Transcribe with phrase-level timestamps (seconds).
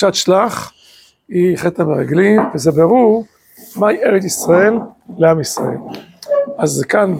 [0.00, 0.72] פרשת שלח
[1.28, 3.24] היא חטא המרגלים, וזה ברור
[3.76, 4.74] מהי ארץ ישראל
[5.18, 5.78] לעם ישראל.
[6.58, 7.14] אז כאן.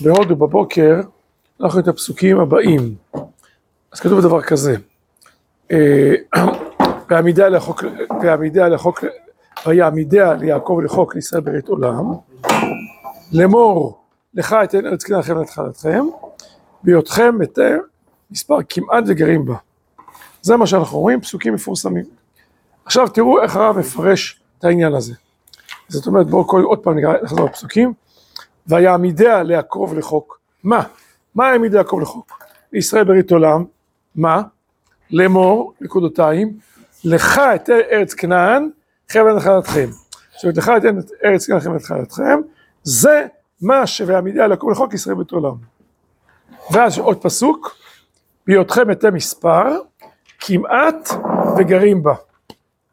[0.00, 1.00] בהודו בבוקר,
[1.60, 2.94] אנחנו את הפסוקים הבאים.
[3.92, 4.76] אז כתוב דבר כזה,
[5.72, 6.14] אה,
[7.10, 7.84] ועמידיה לחוק,
[8.22, 9.04] ועמידיה לחוק,
[9.66, 12.12] ויעמידיה ליעקב לחוק לישראל ברית עולם,
[13.32, 13.98] לאמור
[14.34, 16.04] לך אתן ארץ כנען לכם לתחלתכם,
[16.82, 17.72] בהיותכם מתי
[18.30, 19.65] מספר כמעט וגרים בה.
[20.46, 22.04] זה מה שאנחנו רואים, פסוקים מפורסמים.
[22.84, 25.14] עכשיו תראו איך הרב מפרש את העניין הזה.
[25.88, 27.92] זאת אומרת בואו עוד פעם נחזור לפסוקים.
[28.66, 30.40] ויעמידיה ליעקב לחוק.
[30.64, 30.82] מה?
[31.34, 32.38] מה העמיד יעקב לחוק?
[32.72, 33.64] ישראל ברית עולם,
[34.14, 34.42] מה?
[35.10, 36.58] לאמור, נקודותיים,
[37.04, 38.70] לך אתן ארץ כנען,
[39.08, 39.88] חבל נחלתכם.
[40.34, 42.40] זאת אומרת, לך אתן ארץ כנען, חבל נחלתכם,
[42.82, 43.26] זה
[43.62, 45.54] מה שויעמידיה ליעקב לחוק ישראל ברית עולם.
[46.70, 47.76] ואז עוד פסוק,
[48.46, 49.78] בהיותכם מתי מספר,
[50.38, 51.08] כמעט
[51.58, 52.14] וגרים בה.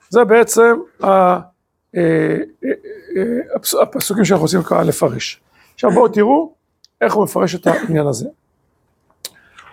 [0.09, 1.39] זה בעצם אה,
[1.95, 2.35] אה,
[3.17, 5.41] אה, הפסוקים שאנחנו רוצים ככה לפרש.
[5.73, 6.53] עכשיו בואו תראו
[7.02, 8.30] איך הוא מפרש את העניין הזה.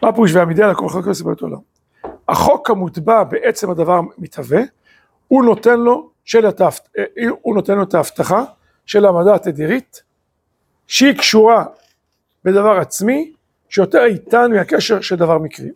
[0.02, 1.58] מה פירוש והמידע לכל חלק כסף בית עולם?
[2.28, 4.60] החוק המוטבע בעצם הדבר מתהווה,
[5.28, 6.78] הוא נותן לו, של התפ...
[7.42, 8.44] הוא נותן לו את ההבטחה
[8.86, 10.02] של העמדה התדירית,
[10.86, 11.64] שהיא קשורה
[12.44, 13.32] בדבר עצמי,
[13.68, 15.70] שיותר איתן מהקשר של דבר מקרי.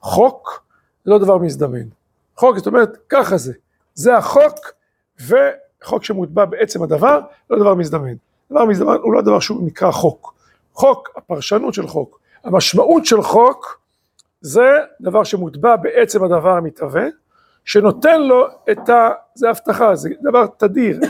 [0.00, 0.62] חוק
[1.06, 1.88] לא דבר מזדמן.
[2.36, 3.52] חוק זאת אומרת ככה זה,
[3.94, 4.58] זה החוק
[5.26, 7.20] וחוק שמוטבע בעצם הדבר,
[7.50, 8.14] לא דבר מזדמן.
[8.50, 10.34] דבר מזדמן הוא לא דבר שהוא נקרא חוק.
[10.74, 13.80] חוק, הפרשנות של חוק, המשמעות של חוק
[14.40, 17.06] זה דבר שמוטבע בעצם הדבר המתהווה,
[17.64, 19.08] שנותן לו את ה...
[19.34, 21.00] זה הבטחה, זה דבר תדיר,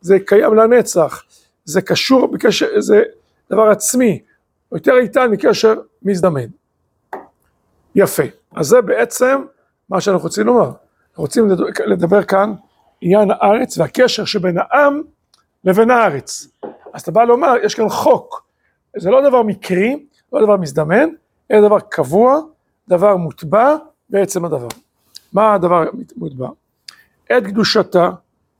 [0.00, 1.22] זה קיים לנצח,
[1.64, 3.02] זה קשור בקשר, זה
[3.50, 4.22] דבר עצמי,
[4.72, 6.46] יותר איתן מקשר מזדמן.
[7.94, 8.22] יפה,
[8.56, 9.44] אז זה בעצם
[9.88, 10.70] מה שאנחנו רוצים לומר.
[11.16, 11.48] רוצים
[11.86, 12.54] לדבר כאן
[13.00, 15.02] עניין הארץ והקשר שבין העם
[15.64, 16.48] לבין הארץ.
[16.92, 18.48] אז אתה בא לומר, יש כאן חוק,
[18.96, 21.08] זה לא דבר מקרי, לא דבר מזדמן,
[21.50, 22.40] אלא דבר קבוע,
[22.88, 23.76] דבר מוטבע
[24.10, 24.68] בעצם הדבר.
[25.32, 25.84] מה הדבר
[26.16, 26.48] מוטבע?
[27.24, 28.10] את קדושתה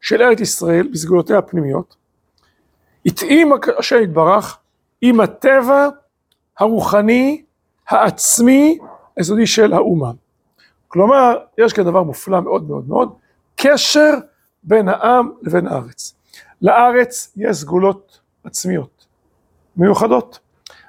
[0.00, 1.96] של ארץ ישראל בסגולותיה הפנימיות,
[3.06, 4.58] התאים השם יתברך
[5.00, 5.88] עם הטבע
[6.58, 7.42] הרוחני,
[7.88, 8.78] העצמי,
[9.18, 10.12] היסודי של האומה.
[10.88, 13.12] כלומר, יש כאן דבר מופלא מאוד מאוד מאוד,
[13.56, 14.10] קשר
[14.62, 16.14] בין העם לבין הארץ.
[16.62, 19.06] לארץ יש סגולות עצמיות,
[19.76, 20.38] מיוחדות.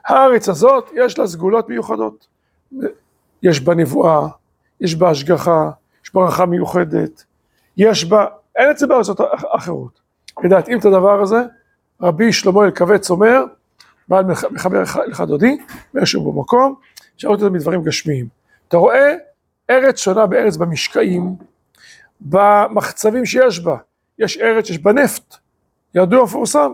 [0.05, 2.27] הארץ הזאת יש לה סגולות מיוחדות.
[3.43, 4.27] יש בה נבואה,
[4.81, 5.69] יש בה השגחה,
[6.05, 7.23] יש בה ברכה מיוחדת,
[7.77, 8.25] יש בה,
[8.55, 9.19] אין את זה בארצות
[9.55, 9.99] אחרות.
[10.43, 11.43] להתאים את הדבר הזה,
[12.01, 13.43] רבי שלמה אלקבץ אומר,
[14.07, 15.57] בעל מחבר לך דודי,
[15.93, 16.75] באיזשהו במקום,
[17.19, 18.27] אפשר לראות את זה מדברים גשמיים.
[18.67, 19.15] אתה רואה
[19.69, 21.35] ארץ שונה בארץ במשקעים,
[22.21, 23.77] במחצבים שיש בה,
[24.19, 25.35] יש ארץ שיש בה נפט,
[25.95, 26.71] ידוע מפורסם,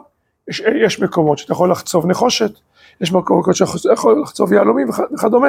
[0.47, 2.51] יש, יש מקומות שאתה יכול לחצוב נחושת,
[3.01, 5.47] יש מקומות שאתה יכול לחצוב יהלומים וכדומה,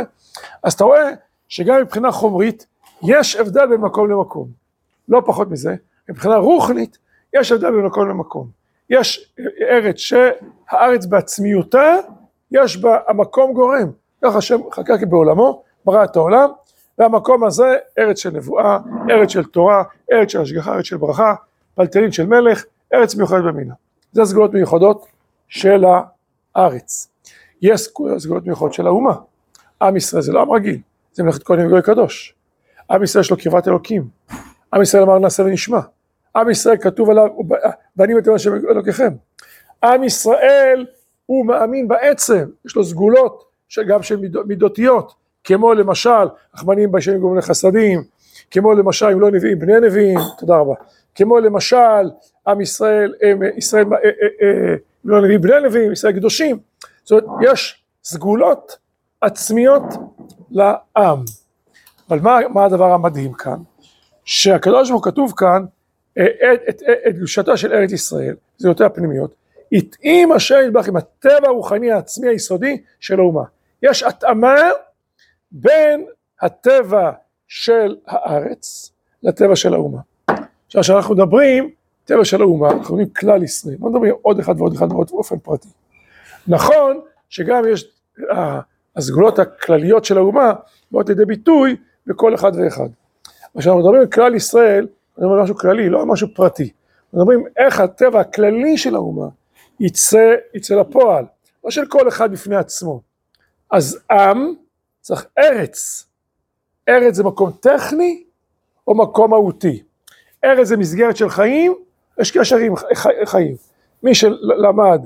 [0.62, 1.10] אז אתה רואה
[1.48, 2.66] שגם מבחינה חומרית
[3.02, 4.48] יש הבדל בין מקום למקום,
[5.08, 5.74] לא פחות מזה,
[6.08, 6.98] מבחינה רוחנית
[7.34, 8.48] יש הבדל בין מקום למקום,
[8.90, 9.34] יש
[9.70, 11.94] ארץ שהארץ בעצמיותה,
[12.50, 13.90] יש בה המקום גורם,
[14.24, 16.50] ככה השם חקק בעולמו, ברא את העולם,
[16.98, 18.78] והמקום הזה ארץ של נבואה,
[19.10, 19.82] ארץ של תורה,
[20.12, 21.34] ארץ של השגחה, ארץ של ברכה,
[21.74, 23.74] פלטלין של מלך, ארץ מיוחדת במינה.
[24.12, 25.06] זה סגולות מיוחדות
[25.48, 25.84] של
[26.54, 27.08] הארץ.
[27.62, 27.88] יש
[28.18, 29.14] סגולות מיוחדות של האומה.
[29.82, 30.78] עם ישראל זה לא עם רגיל,
[31.12, 32.34] זה מלאכת כהנים וגוי קדוש.
[32.90, 34.08] עם ישראל יש לו קרבת אלוקים.
[34.74, 35.80] עם ישראל אמר נעשה ונשמע.
[36.36, 37.26] עם ישראל כתוב עליו,
[37.96, 39.12] בנים את השם אלוקיכם.
[39.84, 40.86] עם ישראל
[41.26, 43.44] הוא מאמין בעצם, יש לו סגולות
[43.88, 44.16] גם של
[44.46, 48.02] מידותיות, כמו למשל, רחמנים בשם גומלי חסדים,
[48.50, 50.74] כמו למשל אם לא נביאים בני נביאים, תודה רבה,
[51.14, 52.10] כמו למשל
[52.46, 56.58] עם ישראל, הם, ישראל, אם לא נביאים בני נביאים, ישראל קדושים,
[57.04, 58.78] זאת אומרת יש סגולות
[59.20, 59.82] עצמיות
[60.50, 61.24] לעם.
[62.08, 63.58] אבל מה, מה הדבר המדהים כאן?
[64.24, 65.64] שהקדוש ברוך הוא כתוב כאן
[66.68, 66.82] את
[67.16, 69.34] קדושתה של ארץ ישראל, זה יותר הפנימיות,
[69.72, 73.42] התאים השם יתברך עם הטבע הרוחני העצמי היסודי של האומה.
[73.82, 74.56] יש התאמה
[75.52, 76.06] בין
[76.42, 77.10] הטבע
[77.48, 78.92] של הארץ
[79.22, 80.00] לטבע של האומה.
[80.66, 81.70] עכשיו כשאנחנו מדברים
[82.04, 85.38] טבע של האומה, אנחנו מדברים כלל ישראל, לא מדברים עוד אחד ועוד אחד ועוד באופן
[85.38, 85.68] פרטי.
[86.48, 87.84] נכון שגם יש,
[88.96, 90.52] הסגולות הכלליות של האומה
[90.90, 91.76] באות לידי ביטוי
[92.06, 92.88] בכל אחד ואחד.
[93.58, 94.86] כשאנחנו מדברים על כלל ישראל,
[95.18, 96.70] מדברים על משהו כללי, לא משהו פרטי.
[97.12, 99.26] מדברים איך הטבע הכללי של האומה
[99.80, 101.24] יצא, יצא לפועל,
[101.64, 103.00] לא של כל אחד בפני עצמו.
[103.70, 104.54] אז עם
[105.00, 106.06] צריך ארץ.
[106.88, 108.24] ארץ זה מקום טכני
[108.86, 109.82] או מקום מהותי.
[110.44, 111.74] ארץ זה מסגרת של חיים,
[112.18, 112.74] יש קשר עם
[113.24, 113.56] חיים.
[114.02, 115.00] מי שלמד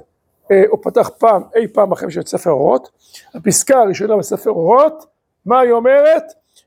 [0.51, 2.91] אה, או פתח פעם, אי פעם אחרי של ספר אורות,
[3.35, 5.07] הפסקה הראשונה בספר אורות,
[5.47, 6.25] מה היא אומרת?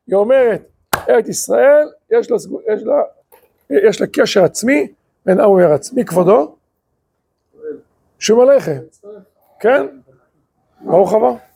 [0.08, 0.62] היא אומרת,
[1.10, 2.38] ארץ ישראל, יש לה,
[2.74, 3.02] יש לה,
[3.70, 4.88] יש לה קשר עצמי
[5.26, 5.94] בין עם וארץ.
[5.94, 6.56] מי כבודו?
[8.20, 8.80] שום עליכם.
[9.60, 9.86] כן?
[10.82, 11.53] ברוך הבא.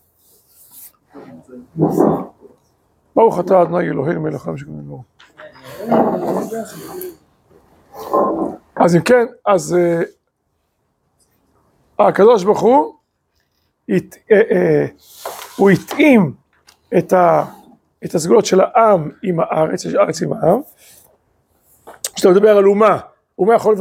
[3.15, 5.03] ברוך אתה אדוני אלוהינו מלך העולם שקוראים לו.
[8.75, 10.01] אז אם כן, אז אה,
[12.07, 12.94] הקדוש ברוך הוא,
[13.89, 13.97] אה,
[14.31, 14.85] אה,
[15.57, 16.33] הוא התאים
[16.97, 17.45] את, ה,
[18.05, 20.59] את הסגולות של העם עם הארץ, יש ארץ עם העם.
[22.15, 22.99] כשאתה מדבר על אומה,
[23.39, 23.75] אומה יכול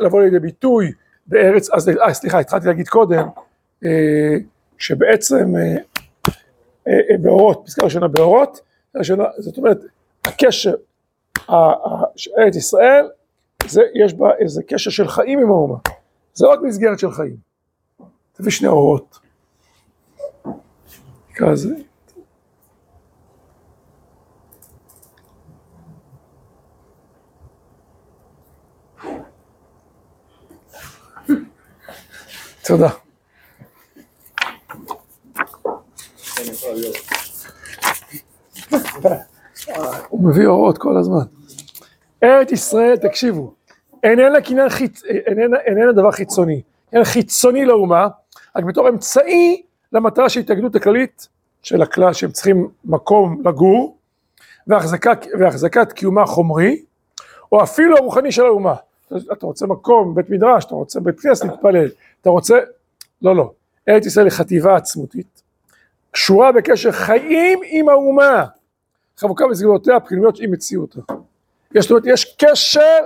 [0.00, 0.92] לבוא לידי ביטוי
[1.26, 3.28] בארץ, אז סליחה, התחלתי להגיד קודם,
[4.78, 5.54] שבעצם
[7.22, 8.60] באורות, פסקה ראשונה באורות,
[9.38, 9.78] זאת אומרת,
[10.24, 10.74] הקשר,
[12.38, 13.08] ארץ ישראל,
[13.66, 15.78] זה, יש בה איזה קשר של חיים עם האומה,
[16.34, 17.36] זה עוד מסגרת של חיים.
[18.32, 19.18] תביא שני אורות.
[21.30, 21.74] נקרא לזה.
[32.64, 33.07] תודה.
[40.08, 41.24] הוא מביא אורות כל הזמן.
[42.22, 43.54] ארץ ישראל, תקשיבו,
[44.02, 44.38] איננה
[44.68, 45.04] חיצ...
[45.04, 46.62] איננה, איננה דבר חיצוני,
[46.92, 48.08] איננה חיצוני לאומה,
[48.56, 49.62] רק בתור אמצעי
[49.92, 51.28] למטרה של התאגדות הכללית
[51.62, 53.96] של הכלל שהם צריכים מקום לגור
[54.66, 56.82] והחזקת, והחזקת קיומה החומרי
[57.52, 58.74] או אפילו הרוחני של האומה.
[59.32, 61.88] אתה רוצה מקום, בית מדרש, אתה רוצה בית כנסת להתפלל,
[62.20, 62.58] אתה רוצה...
[63.22, 63.52] לא, לא.
[63.88, 65.42] ארץ ישראל היא חטיבה עצמותית,
[66.10, 68.44] קשורה בקשר חיים עם האומה,
[69.16, 71.00] חבוקה בסגולותיה הפנימיות עם מציאותה.
[71.74, 72.98] יש, אומרת, יש קשר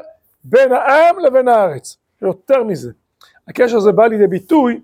[0.45, 2.91] בין העם לבין הארץ, יותר מזה.
[3.49, 4.81] הקשר הזה בא לידי ביטוי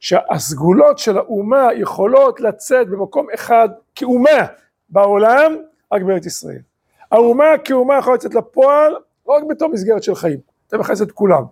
[0.00, 4.46] שהסגולות של האומה יכולות לצאת במקום אחד כאומה
[4.88, 5.56] בעולם,
[5.92, 6.60] רק בארץ ישראל.
[7.12, 10.38] האומה כאומה יכולה לצאת לפועל לא רק בתור מסגרת של חיים,
[10.68, 11.42] אתה מכניס את כולם.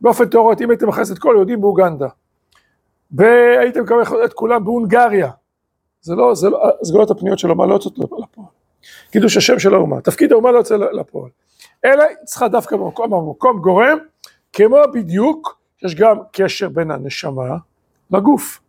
[0.00, 2.08] באופן תיאורטי, אם הייתם מכניס את כל היהודים באוגנדה,
[3.10, 5.30] והייתם מקבל את כולם בהונגריה,
[6.00, 8.48] זה לא, זה לא, הסגולות הפניות של האומה לא יוצאות לפועל.
[9.10, 11.30] קידוש השם של האומה, תפקיד האומה לא יוצא לפועל.
[11.84, 13.98] אלא היא צריכה דווקא במקום, במקום גורם,
[14.52, 17.56] כמו בדיוק, יש גם קשר בין הנשמה
[18.10, 18.60] לגוף.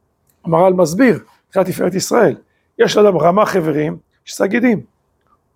[0.44, 2.36] המהר"ל מסביר, מבחינת תפארת ישראל,
[2.80, 3.98] יש לאדם רמ"ח איברים,
[4.28, 4.82] יש סגידים.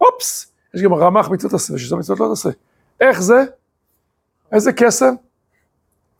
[0.02, 2.50] אופס, יש גם רמ"ח מצוות עשה, ושזה מצוות לא תעשה.
[3.00, 3.44] איך זה?
[4.52, 5.16] איזה קסם?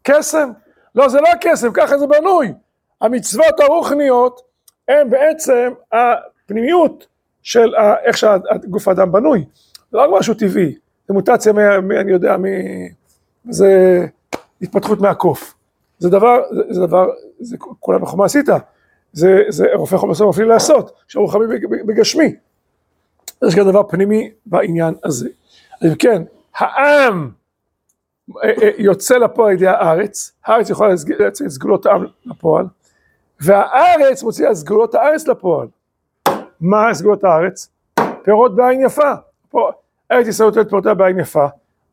[0.04, 0.50] קסם.
[0.96, 2.54] לא, זה לא קסם, ככה זה בנוי.
[3.02, 4.42] המצוות הרוחניות
[4.88, 7.08] הן בעצם הפנימיות
[7.42, 7.76] של
[8.06, 9.46] איך שגוף האדם בנוי.
[9.92, 10.76] זה לא משהו טבעי,
[11.08, 12.46] זה מוטציה, מ, אני יודע, מ,
[13.50, 14.06] זה
[14.62, 15.54] התפתחות מהקוף.
[16.00, 17.10] זה דבר, זה, זה דבר,
[17.40, 18.46] זה כולם בחומה עשית,
[19.14, 21.50] זה, זה רופא חומר סוף אפילו לעשות, שאנחנו חמים
[21.86, 22.36] בגשמי.
[23.48, 25.30] יש גם דבר פנימי בעניין הזה.
[25.82, 26.24] אז אם כן,
[26.56, 27.30] העם
[28.44, 32.66] אה, אה, יוצא לפועל על ידי הארץ, הארץ יכולה להציג את סגולות העם לפועל,
[33.44, 35.68] והארץ מוציאה סגולות הארץ לפועל.
[36.62, 37.70] מה סגולות הארץ?
[38.24, 39.14] פירות בעין יפה.
[39.50, 39.72] פה,
[40.12, 41.46] ארץ ישראל נותנת פירותיה בעין יפה,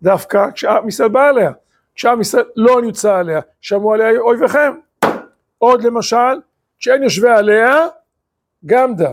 [0.02, 1.50] דווקא כשעם ישראל בא עליה.
[1.94, 4.72] כשעם ישראל לא נמצא עליה, שמעו עליה אויביכם.
[5.58, 6.40] עוד למשל,
[6.78, 7.86] כשאין יושבי עליה,
[8.66, 9.12] גמדה.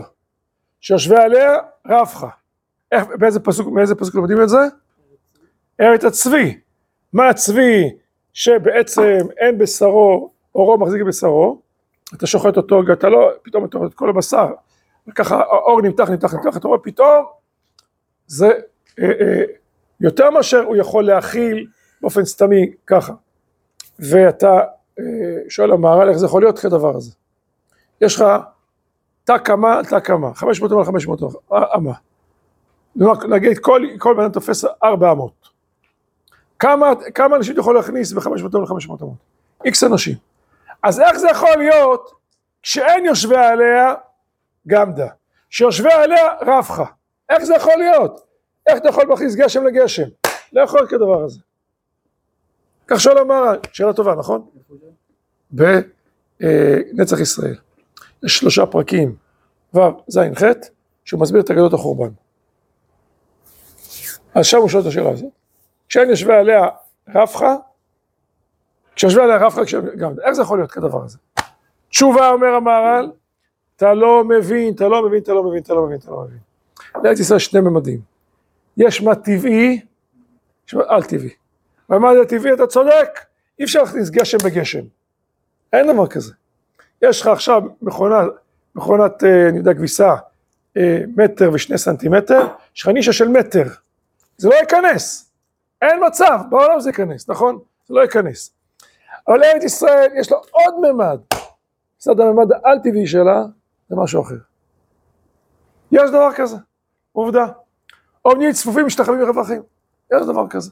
[0.80, 2.28] שיושבי עליה, רבחה.
[2.92, 4.58] איך, באיזה פסוק, מאיזה פסוק לומדים את זה?
[5.80, 6.58] ארץ הצבי.
[7.12, 7.90] מה הצבי
[8.32, 11.60] שבעצם אין בשרו, אורו מחזיק בשרו,
[12.14, 14.46] אתה שוחט אותו, אתה לא, פתאום אתה רואה את כל הבשר,
[15.08, 17.24] וככה האור נמתח, נמתח, נמתח, אתה רואה פתאום,
[18.26, 18.46] זה
[18.98, 19.44] אה, אה,
[20.00, 21.66] יותר מאשר הוא יכול להכיל
[22.00, 23.12] באופן סתמי ככה.
[23.98, 24.60] ואתה
[24.98, 25.04] אה,
[25.48, 27.12] שואל המהר"ל איך זה יכול להיות כדבר הזה.
[28.00, 28.24] יש לך
[29.24, 31.20] תא כמה, תא כמה, 500 אמה, 500
[31.52, 31.92] אמה.
[33.28, 35.48] נגיד כל, כל בן אדם תופס ארבע אמות.
[36.58, 39.16] כמה, כמה אנשים אתה יכול להכניס ב-500 אמה ל-500 אמות?
[39.64, 40.14] איקס אנשים.
[40.82, 42.10] אז איך זה יכול להיות
[42.62, 43.94] שאין יושבי עליה
[44.66, 45.08] גמדה,
[45.50, 46.84] שיושבי עליה רבחה?
[47.28, 48.20] איך זה יכול להיות?
[48.66, 50.08] איך אתה יכול להכניס גשם לגשם?
[50.52, 51.40] לא יכול להיות כדבר הזה.
[52.86, 54.48] כך שואל המהר"ל, שאלה טובה, נכון?
[55.50, 57.56] בנצח ישראל.
[58.24, 59.16] יש שלושה פרקים,
[59.74, 60.42] ו', ז', ח',
[61.04, 62.10] שהוא מסביר את אגדות החורבן.
[64.34, 65.30] אז שם הוא שואל את השאלה הזאת.
[65.88, 66.66] כשאין יושבי עליה
[67.08, 67.56] רבחה,
[68.98, 69.60] כשיושבי עליה רבחה,
[69.96, 71.18] גם, איך זה יכול להיות כדבר הזה?
[71.88, 73.10] תשובה אומר המהר"ל,
[73.76, 76.38] אתה לא מבין, אתה לא מבין, אתה לא מבין, אתה לא מבין, אתה לא מבין.
[77.04, 78.00] לארץ ישראל שני ממדים.
[78.76, 79.80] יש מה טבעי,
[80.68, 81.30] יש מה על טבעי.
[81.90, 83.08] ומה זה טבעי, אתה צודק,
[83.58, 84.84] אי אפשר להכניס גשם בגשם.
[85.72, 86.32] אין דבר כזה.
[87.02, 88.22] יש לך עכשיו מכונה,
[88.74, 90.14] מכונת, אה, אני יודע, כביסה,
[90.76, 93.64] אה, מטר ושני סנטימטר, יש לך נישה של מטר.
[94.36, 95.30] זה לא ייכנס.
[95.82, 97.58] אין מצב, בעולם זה ייכנס, נכון?
[97.88, 98.57] זה לא ייכנס.
[99.28, 101.20] אבל ארץ ישראל יש לה עוד ממד.
[101.96, 103.44] מצד הממד האל-טבעי שלה,
[103.88, 104.34] זה משהו אחר.
[105.92, 106.56] יש דבר כזה,
[107.12, 107.46] עובדה.
[108.24, 109.62] אומנים צפופים משתחווים מרווחים,
[110.12, 110.70] יש דבר כזה.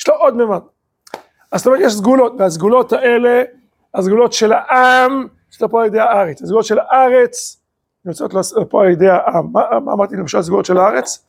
[0.00, 0.60] יש לו עוד ממד.
[1.52, 3.42] אז זאת אומרת, יש סגולות, והסגולות האלה,
[3.94, 6.42] הסגולות של העם, יש פה על ידי הארץ.
[6.42, 7.60] הסגולות של הארץ,
[8.04, 9.52] יוצאות לפה על ידי העם.
[9.52, 11.26] מה, מה אמרתי למשל הסגולות של הארץ?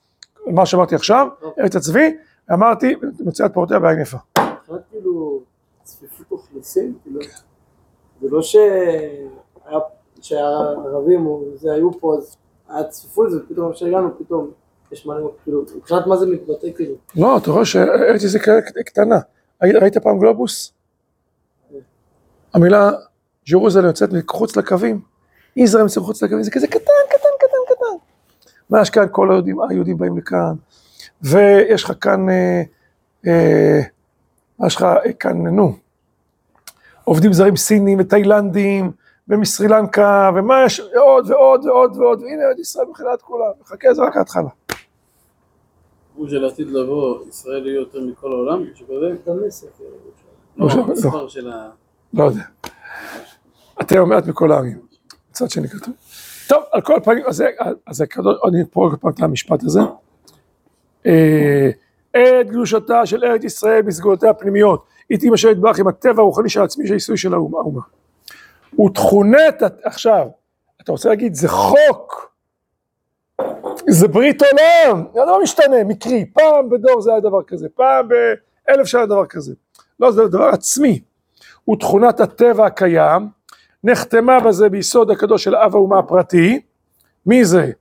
[0.48, 1.28] מה שאמרתי עכשיו,
[1.60, 2.18] ארץ הצבי,
[2.54, 4.18] אמרתי, מוציאת פירותיה בעין יפה.
[5.90, 7.20] צפיפות אוכלוסין, כאילו,
[8.22, 8.42] זה לא
[10.22, 12.36] שהערבים זה היו פה, אז
[12.70, 14.52] היה צפיפות, ופתאום כשהגענו פתאום
[14.92, 19.20] יש מלא, כאילו, מבחינת מה זה מתבטא כאילו, לא, אתה רואה שארץ ישראל קטנה.
[19.62, 20.74] ראית פעם גלובוס?
[22.54, 22.92] המילה
[23.50, 25.02] ג'רוזלם יוצאת מחוץ לקווים.
[25.56, 26.80] יזרעאל יוצא מחוץ לקווים, זה כזה קטן,
[27.10, 28.82] קטן, קטן, קטן.
[28.82, 29.06] יש כאן?
[29.12, 30.54] כל היהודים, היהודים באים לכאן.
[31.22, 32.62] ויש לך כאן, אה,
[33.28, 33.80] אה,
[34.60, 35.76] מה יש לך אה, כאן, נו,
[37.04, 38.92] עובדים זרים סינים ותאילנדים,
[39.28, 43.94] ומסרי לנקה, ומה יש, עוד ועוד ועוד ועוד, והנה ארץ ישראל מכילה את כולם, מחכה,
[43.94, 44.50] זה רק ההתחלה.
[46.16, 48.64] הוא שלעתיד לבוא, ישראל יהיו יותר מכל העולם?
[49.24, 49.90] את המסר, כאילו,
[50.58, 50.82] לא, לא, לא.
[50.84, 51.70] המספר של ה...
[52.14, 52.42] לא יודע.
[53.82, 54.80] אתם מעט מכל העמים.
[55.32, 55.94] מצד שני כתוב.
[56.50, 57.50] טוב, על כל פנים, אז זה-
[57.88, 59.80] אז זה הקדוש, אני פה עוד פעם את המשפט הזה.
[62.12, 66.88] את קדושתה של ארץ ישראל בסגולותיה הפנימיות, היא תימשך יתברך עם הטבע הרוחני של עצמי
[66.88, 67.82] של העיסוי של האומה.
[68.86, 70.28] ותכונת, עכשיו,
[70.82, 72.36] אתה רוצה להגיד, זה חוק,
[73.90, 78.88] זה ברית עולם, זה לא משתנה, מקרי, פעם בדור זה היה דבר כזה, פעם באלף
[78.88, 79.54] שנה דבר כזה.
[80.00, 81.02] לא, זה דבר עצמי.
[81.72, 83.30] ותכונת הטבע הקיים,
[83.84, 86.62] נחתמה בזה ביסוד הקדוש של אב האומה הפרטי,
[87.26, 87.72] מי זה?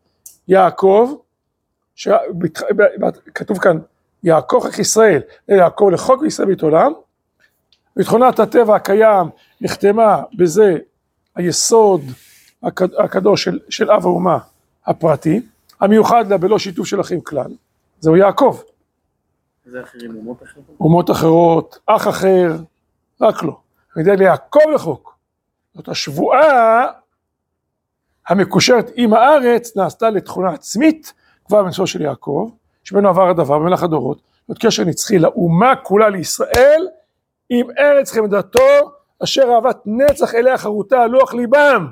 [0.48, 1.14] יעקב,
[1.94, 2.08] ש...
[3.34, 3.78] כתוב כאן
[4.24, 6.92] יעקב חק ישראל, יעקב לחוק וישראל בית עולם,
[7.96, 9.26] ותכונת הטבע הקיים
[9.60, 10.78] נחתמה בזה
[11.34, 12.02] היסוד
[12.62, 12.94] הקד...
[12.94, 14.38] הקדוש של, של אב האומה
[14.86, 15.40] הפרטי,
[15.80, 17.50] המיוחד לה בלא שיתוף של אחים כלל,
[18.00, 18.60] זהו יעקב,
[19.70, 20.76] זה אחרים, אומות אחרות?
[20.80, 22.56] אומות אחרות, אח אחר,
[23.20, 23.60] רק לא.
[23.96, 25.18] על ידי ליעקב לחוק.
[25.74, 26.86] זאת השבועה
[28.28, 31.12] המקושרת עם הארץ נעשתה לתכונה עצמית
[31.46, 32.50] כבר בנשוא של יעקב,
[32.88, 36.88] שממנו עבר הדבר במהלך הדורות, זאת קשר נצחי לאומה כולה לישראל,
[37.50, 38.92] עם ארץ חמדתו,
[39.24, 41.86] אשר אהבת נצח אליה חרותה על לוח ליבם.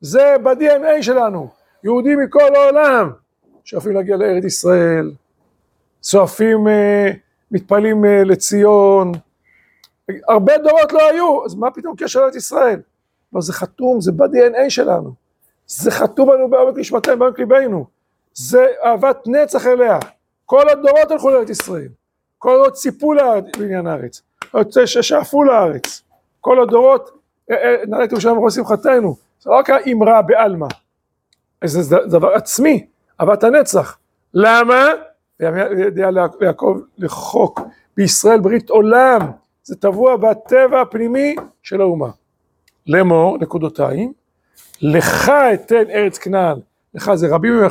[0.00, 1.48] זה ב-DNA שלנו,
[1.84, 3.10] יהודים מכל העולם,
[3.64, 5.12] שואפים להגיע לארץ ישראל,
[6.00, 7.10] צועפים, אה,
[7.50, 9.12] מתפללים אה, לציון,
[10.28, 12.80] הרבה דורות לא היו, אז מה פתאום קשר לארץ ישראל?
[13.32, 15.12] לא, זה חתום, זה ב-DNA שלנו.
[15.66, 17.86] זה חתום לנו בעומק נשמתנו, בעומק ליבנו.
[18.34, 19.98] זה אהבת נצח אליה.
[20.46, 21.88] כל הדורות הלכו לארץ ישראל.
[22.38, 24.22] כל הדורות ציפו לעניין הארץ.
[24.86, 26.02] ששאפו לארץ.
[26.40, 27.10] כל הדורות,
[27.50, 29.16] אה, אה, את ירושלים וכל שמחתנו.
[29.40, 30.66] זה לא רק האמרה בעלמא.
[31.64, 32.86] זה דבר עצמי,
[33.20, 33.98] אהבת הנצח.
[34.34, 34.86] למה?
[35.40, 37.60] וידע ליעקב לחוק
[37.96, 39.20] בישראל ברית עולם,
[39.64, 42.08] זה טבוע בטבע הפנימי של האומה.
[42.86, 44.12] לאמור, נקודותיים,
[44.82, 46.58] לך אתן ארץ כנען,
[46.94, 47.66] לך זה רבים או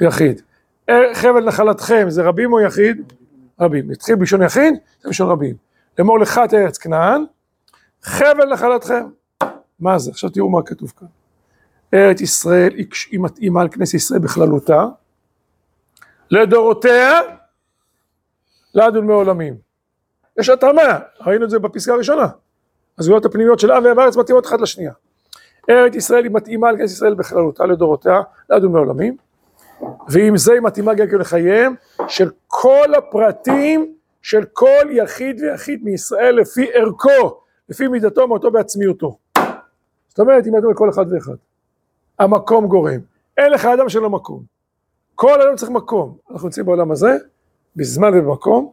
[0.00, 0.42] יחיד?
[0.90, 3.12] אר- חבל נחלתכם זה רבים או יחיד?
[3.60, 3.90] רבים.
[3.90, 5.56] התחיל בלשון יחיד, זה בלשון רבים.
[5.98, 7.24] לאמור לך את ארץ כנען,
[8.02, 9.06] חבל נחלתכם.
[9.80, 10.10] מה זה?
[10.10, 11.08] עכשיו תראו מה כתוב כאן.
[11.94, 12.72] ארץ ישראל
[13.10, 14.86] היא מתאימה לכנסת ישראל בכללותה,
[16.30, 17.20] לדורותיה,
[18.74, 19.54] לעד ולמי עולמים.
[20.38, 22.26] יש התאמה, ראינו את זה בפסקה הראשונה.
[22.98, 24.92] הזגויות הפנימיות של עם וארץ מתאימות אחת לשנייה.
[25.70, 29.16] ארץ ישראל היא מתאימה לכנסת ישראל בכללותה, לדורותיה, לעד ולמי עולמים,
[30.08, 31.74] ועם זה היא מתאימה גם לחייהם
[32.08, 39.18] של כל הפרטים של כל יחיד ויחיד מישראל לפי ערכו, לפי מידתו, מהותו בעצמיותו.
[40.08, 41.34] זאת אומרת, היא מתאימה לכל אחד ואחד.
[42.18, 43.00] המקום גורם.
[43.36, 44.42] אין לך אדם שלא מקום.
[45.14, 46.16] כל אדם צריך מקום.
[46.30, 47.16] אנחנו נמצאים בעולם הזה,
[47.76, 48.72] בזמן ובמקום,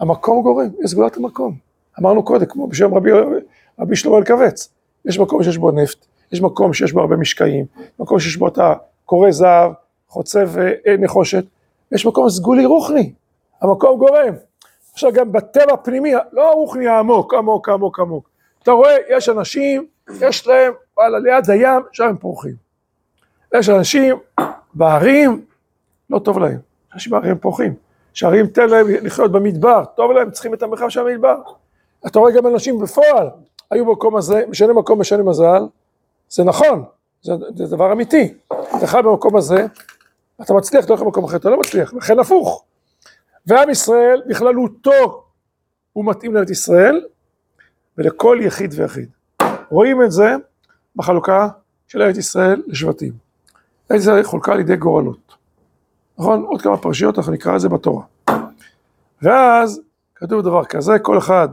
[0.00, 1.56] המקום גורם, יש סגולת המקום.
[2.00, 3.10] אמרנו קודם, כמו בשם רבי,
[3.78, 4.68] רבי שלמה אלקבץ,
[5.04, 7.66] יש מקום שיש בו נפט, יש מקום שיש בו הרבה משקעים,
[7.98, 9.72] מקום שיש בו את הקורא זהב,
[10.08, 10.50] חוצב
[10.98, 11.44] נחושת,
[11.92, 13.12] יש מקום סגולי רוחני,
[13.62, 14.34] המקום גורם.
[14.92, 18.28] עכשיו גם בטבע הפנימי, לא הרוחני העמוק, עמוק, עמוק, עמוק.
[18.62, 19.86] אתה רואה, יש אנשים,
[20.20, 22.54] יש להם, וואלה, ליד הים, שם הם פורחים.
[23.54, 24.16] יש אנשים
[24.74, 25.44] בערים,
[26.10, 26.58] לא טוב להם.
[26.94, 27.74] אנשים בערים פורחים.
[28.14, 31.36] שהערים תן להם לחיות במדבר, טוב להם, צריכים את המרחב של המדבר.
[32.06, 33.28] אתה רואה גם אנשים בפועל,
[33.70, 35.62] היו במקום הזה, משנה מקום משנה מזל,
[36.28, 36.84] זה נכון,
[37.22, 38.34] זה, זה דבר אמיתי.
[38.78, 39.66] אתה חי במקום הזה,
[40.42, 42.64] אתה מצליח, אתה הולך למקום אחר, אתה לא מצליח, לכן הפוך.
[43.46, 45.24] ועם ישראל בכללותו
[45.92, 47.04] הוא מתאים לארץ ישראל
[47.98, 49.08] ולכל יחיד ויחיד.
[49.68, 50.34] רואים את זה
[50.96, 51.48] בחלוקה
[51.88, 53.12] של ארץ ישראל לשבטים.
[53.90, 55.34] ארץ ישראל חולקה על ידי גורלות.
[56.18, 56.42] נכון?
[56.42, 58.02] עוד כמה פרשיות, אנחנו נקרא את זה בתורה.
[59.22, 59.80] ואז
[60.14, 61.48] כתוב דבר כזה, כל אחד,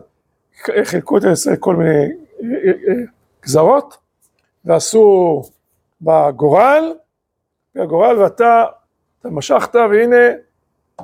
[0.83, 3.03] חילקו את ארץ ישראל כל מיני אה, אה, אה,
[3.43, 3.97] גזרות,
[4.65, 5.41] ועשו
[6.01, 6.93] בגורל,
[7.75, 8.63] בגורל ואתה,
[9.19, 10.15] אתה משכת והנה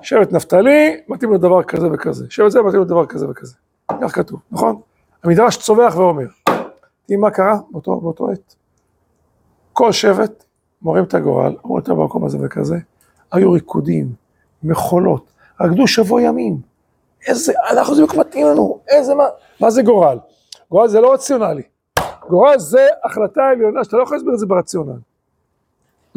[0.01, 3.55] שבט נפתלי, מתאים לו דבר כזה וכזה, שבט זה מתאים לו דבר כזה וכזה,
[4.01, 4.81] כך כתוב, נכון?
[5.23, 6.27] המדרש צווח ואומר,
[7.05, 8.55] תראי מה קרה באותו, באותו עת.
[9.73, 10.43] כל שבט
[10.81, 12.77] מורים את הגורל, אמרו יותר במקום הזה וכזה,
[13.31, 14.07] היו ריקודים,
[14.63, 15.31] מחולות,
[15.61, 16.57] רקדו שבוע ימים.
[17.27, 19.23] איזה, אנחנו זה מתאים לנו, איזה מה,
[19.61, 20.17] מה זה גורל?
[20.71, 21.63] גורל זה לא רציונלי.
[22.29, 24.99] גורל זה החלטה עליונה שאתה לא יכול להסביר את זה ברציונל.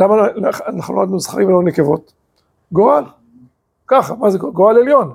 [0.00, 2.12] למה לא- אנחנו לא למדנו זכרים ולא נקבות?
[2.72, 3.04] גורל.
[3.86, 4.76] ככה, מה זה גורל?
[4.76, 5.14] עליון.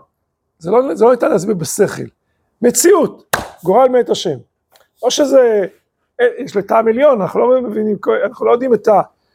[0.59, 2.03] זה לא, זה לא ניתן להסביר בשכל.
[2.61, 4.37] מציאות, גורל מאת השם.
[5.03, 5.65] או שזה,
[6.21, 8.87] אה, יש לטעם עליון, אנחנו לא מבינים, אנחנו לא יודעים את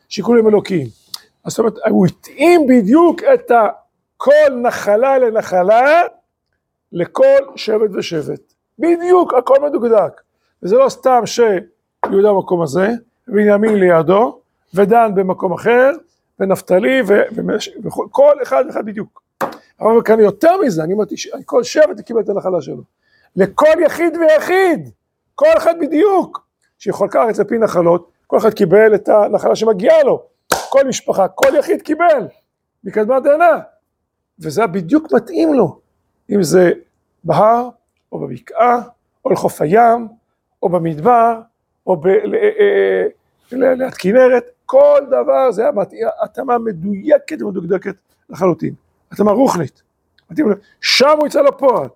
[0.08, 0.86] השיקולים אלוקיים.
[1.46, 3.50] זאת אומרת, הוא התאים בדיוק את
[4.16, 6.02] כל נחלה לנחלה
[6.92, 8.52] לכל שבט ושבט.
[8.78, 10.20] בדיוק, הכל מדוקדק.
[10.62, 12.88] וזה לא סתם שיהודה במקום הזה,
[13.28, 14.39] ובנימין לידו,
[14.74, 15.92] ודן במקום אחר,
[16.40, 17.02] ונפתלי,
[17.84, 19.22] וכל אחד ואחד בדיוק.
[19.80, 22.82] אבל כאן יותר מזה, אני אמרתי, כל שבט קיבל את הנחלה שלו.
[23.36, 24.90] לכל יחיד ויחיד,
[25.34, 26.46] כל אחד בדיוק,
[26.78, 30.22] שיכול כארץ על פי נחלות, כל אחד קיבל את הנחלה שמגיעה לו.
[30.68, 32.28] כל משפחה, כל יחיד קיבל,
[32.84, 33.58] מקדמת דנא.
[34.38, 35.80] וזה בדיוק מתאים לו,
[36.30, 36.72] אם זה
[37.24, 37.68] בהר,
[38.12, 38.80] או בבקעה,
[39.24, 40.08] או לחוף הים,
[40.62, 41.40] או במדבר,
[41.86, 42.06] או ב...
[42.06, 43.06] אה,
[43.52, 45.64] ליד כנרת, כל דבר זה
[46.22, 47.94] התאמה מדויקת ומדוקדקת
[48.28, 48.74] לחלוטין.
[49.12, 49.82] התאמה רוחנית.
[50.80, 51.88] שם הוא יצא לפועל,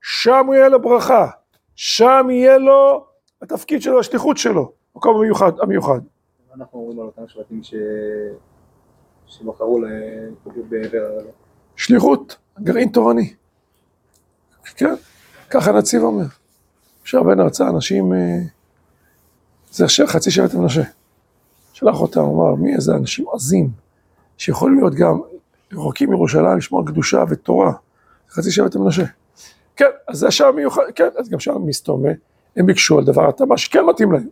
[0.00, 1.30] שם הוא יהיה לו ברכה,
[1.74, 3.06] שם יהיה לו
[3.42, 5.52] התפקיד שלו, השליחות שלו, המקום המיוחד.
[5.60, 6.00] המיוחד.
[6.56, 7.74] אנחנו אומרים על אותם שבטים ש...
[9.26, 9.80] שבחרו
[10.68, 11.18] בעבר...
[11.76, 13.34] שליחות, גרעין תורני.
[14.76, 14.94] כן,
[15.50, 16.26] ככה הנציב אומר.
[17.02, 18.38] אפשר בין ארצה אנשים, אה,
[19.70, 20.82] זה חצי שבט מנשה.
[21.82, 23.70] שלח אותם, אמר, מי איזה אנשים עזים,
[24.38, 25.20] שיכולים להיות גם
[25.72, 27.72] רחוקים מירושלים, לשמור קדושה ותורה.
[28.30, 29.04] חצי שבט מנשה.
[29.76, 32.08] כן, אז זה השער מיוחד, כן, אז גם שם מסתומה,
[32.56, 34.28] הם ביקשו על דבר התאמה שכן מתאים להם.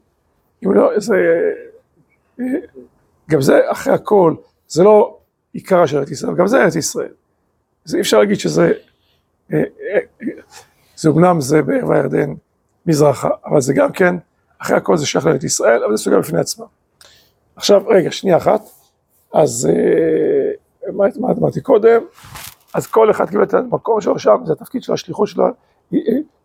[0.65, 1.15] אם לא, זה...
[2.41, 2.45] אה,
[3.31, 4.35] גם זה, אחרי הכל,
[4.69, 5.19] זה לא
[5.53, 7.13] עיקרה של ארץ ישראל, גם זה ארץ ישראל.
[7.87, 8.73] אז אי אפשר להגיד שזה...
[9.53, 9.63] אה,
[10.97, 12.35] זה אומנם זה בערב הירדן
[12.87, 14.15] מזרחה, אבל זה גם כן,
[14.59, 16.67] אחרי הכל זה שייך לארץ ישראל, אבל זה סוגיה בפני עצמה.
[17.61, 18.61] עכשיו, רגע, שנייה אחת,
[19.33, 21.07] אז אה, מה
[21.39, 22.03] אמרתי קודם?
[22.75, 25.45] אז כל אחד קיבל את המקום שלו שם, זה התפקיד של השליחות שלו,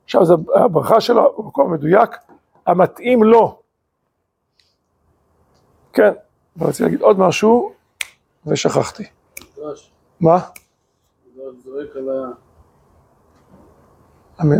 [0.06, 2.10] שם זה הברכה שלו, במקום מדויק,
[2.66, 3.60] המתאים לו.
[5.94, 6.14] כן,
[6.58, 7.74] ורציתי להגיד עוד משהו,
[8.46, 9.04] ושכחתי.
[10.20, 10.40] מה?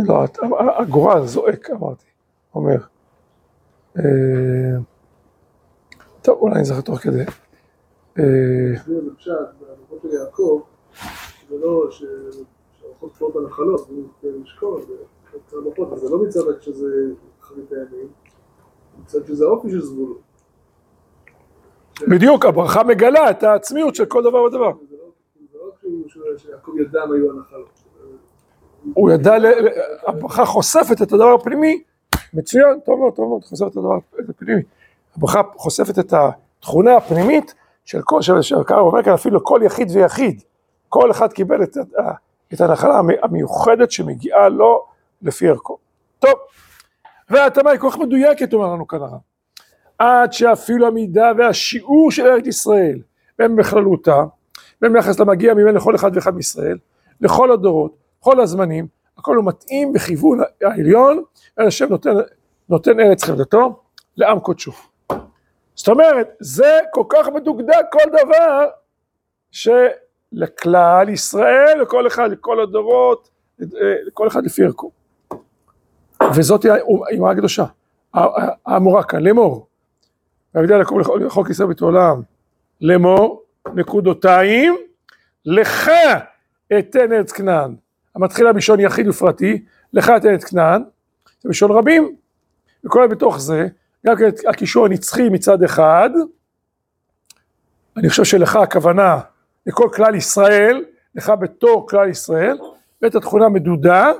[0.08, 0.24] לא,
[0.78, 2.06] הגורל זועק, אמרתי,
[2.54, 2.78] אומר.
[6.28, 7.24] אה, טוב, אולי אני זוכר תוך כדי.
[8.16, 10.60] זה בפשט, בהלכות של יעקב,
[11.48, 13.88] זה לא שהלכות קשורות בנחלות,
[14.22, 14.82] זה משקול,
[15.96, 16.86] זה לא מצד שזה
[17.40, 18.08] חרית הימים,
[19.02, 20.18] מצד שזה האופי של זבולון.
[22.08, 24.72] בדיוק, הברכה מגלה את העצמיות של כל דבר ודבר.
[24.90, 24.96] זה
[25.54, 27.68] לא כאילו שיעקב ידע מה היו הנחלות.
[28.94, 29.34] הוא ידע,
[30.06, 31.82] הברכה חושפת את הדבר הפנימי,
[32.34, 34.62] מצוין, טוב מאוד, טוב מאוד, חושפת את הדבר הפנימי.
[35.16, 39.88] הברכה חושפת את התכונה הפנימית של כל שבט של קרא, אומר כאן אפילו כל יחיד
[39.90, 40.42] ויחיד,
[40.88, 41.76] כל אחד קיבל את,
[42.54, 44.84] את הנחלה המיוחדת שמגיעה לו
[45.22, 45.78] לפי ערכו.
[46.18, 46.32] טוב,
[47.30, 49.18] וההתאמה היא כל כך מדויקת, אומר לנו כאן הרב,
[49.98, 52.98] עד שאפילו המידה והשיעור של ארץ ישראל,
[53.38, 54.24] הם בכללותה,
[54.82, 56.78] והם ביחס למגיע ממנו לכל אחד ואחד מישראל,
[57.20, 58.86] לכל הדורות, כל הזמנים,
[59.18, 61.22] הכל הוא מתאים בכיוון העליון,
[61.58, 62.10] אלא השם נותן,
[62.68, 63.80] נותן ארץ חמדתו
[64.16, 64.72] לעם קודשו.
[65.76, 68.66] זאת אומרת, זה כל כך מדוקדק כל דבר,
[69.50, 73.30] שלכלל ישראל, לכל אחד, לכל הדורות,
[74.06, 74.90] לכל אחד לפי ערכו.
[76.34, 76.64] וזאת
[77.10, 77.64] האמרה הקדושה,
[78.66, 79.66] האמורה כאן, לאמור.
[80.54, 81.80] והגדל לקום לחוק ישראל בית
[82.80, 83.42] לאמור,
[83.74, 84.76] נקודותיים,
[85.44, 85.90] לך
[86.78, 87.74] אתן ארץ כנען.
[88.14, 90.82] המתחילה בלשון יחיד ופרטי, לך אתן את כנען,
[91.40, 92.16] זה בלשון רבים.
[92.84, 93.66] וכל בתוך זה,
[94.06, 96.10] גם כן הקישור הנצחי מצד אחד,
[97.96, 99.20] אני חושב שלך הכוונה
[99.66, 102.58] לכל כלל ישראל, לך בתור כלל ישראל,
[103.02, 104.12] ואת התכונה מדודה,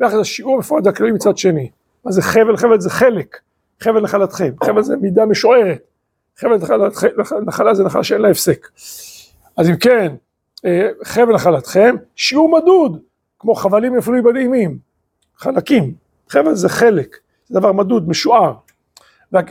[0.00, 1.70] ואחרי זה שיעור מפורט הכללי מצד שני.
[2.04, 2.56] מה זה חבל?
[2.56, 3.40] חבל זה חלק,
[3.80, 5.78] חבל נחלתכם, חבל זה מידה משוערת,
[6.36, 6.56] חבל
[7.46, 8.68] נחלה זה נחלה שאין לה הפסק.
[9.56, 10.14] אז אם כן,
[10.64, 12.98] אה, חבל נחלתכם, שיעור מדוד,
[13.38, 14.78] כמו חבלים אפילו בנעימים,
[15.36, 15.94] חלקים,
[16.28, 17.16] חבל זה חלק,
[17.48, 18.63] זה דבר מדוד, משוער.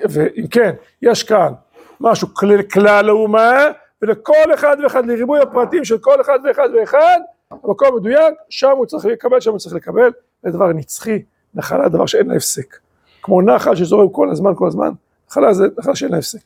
[0.09, 1.53] ואם כן, יש כאן
[1.99, 3.67] משהו כלל, כלל האומה,
[4.01, 7.19] ולכל אחד ואחד, לריבוי הפרטים של כל אחד ואחד ואחד,
[7.51, 10.11] המקום מדויק, שם הוא צריך לקבל, שם הוא צריך לקבל,
[10.43, 11.21] זה דבר נצחי,
[11.53, 12.77] נחלה דבר שאין לה הפסק.
[13.21, 14.89] כמו נחל שזורם כל הזמן, כל הזמן,
[15.29, 16.39] נחלה זה נחלה שאין לה הפסק.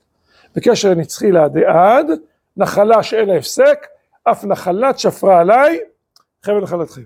[0.55, 2.05] בקשר נצחי לעדי עד,
[2.57, 3.87] נחלה שאין לה הפסק,
[4.23, 5.79] אף נחלת שפרה עליי,
[6.43, 7.01] חבל נחלתכם.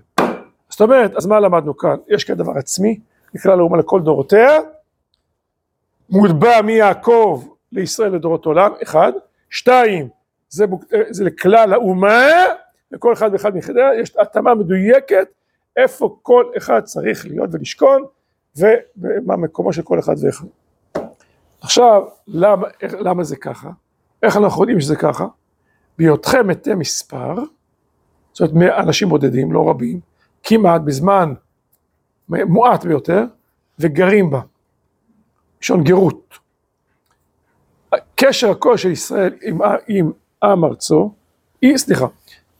[0.68, 1.96] זאת אומרת, אז מה למדנו כאן?
[2.08, 3.00] יש כאן דבר עצמי,
[3.34, 4.58] נקרא לאומה לכל דורותיה,
[6.12, 9.12] מוטבע מיעקב לישראל לדורות עולם, אחד,
[9.50, 10.08] שתיים,
[10.48, 10.64] זה,
[11.10, 12.26] זה לכלל האומה,
[12.90, 15.28] לכל אחד ואחד מיחידיה, יש התאמה מדויקת
[15.76, 18.04] איפה כל אחד צריך להיות ולשכון,
[18.56, 20.46] ומה מקומו של כל אחד ואחד.
[21.60, 23.70] עכשיו, למה, למה זה ככה?
[24.22, 25.26] איך אנחנו יודעים שזה ככה?
[25.98, 27.34] בהיותכם מתי מספר,
[28.32, 30.00] זאת אומרת אנשים בודדים, לא רבים,
[30.42, 31.34] כמעט בזמן
[32.28, 33.24] מועט ביותר,
[33.78, 34.40] וגרים בה.
[35.62, 36.38] לשון גרות.
[38.14, 41.12] קשר הקול של ישראל עם, עם עם ארצו,
[41.62, 42.06] אי, סליחה,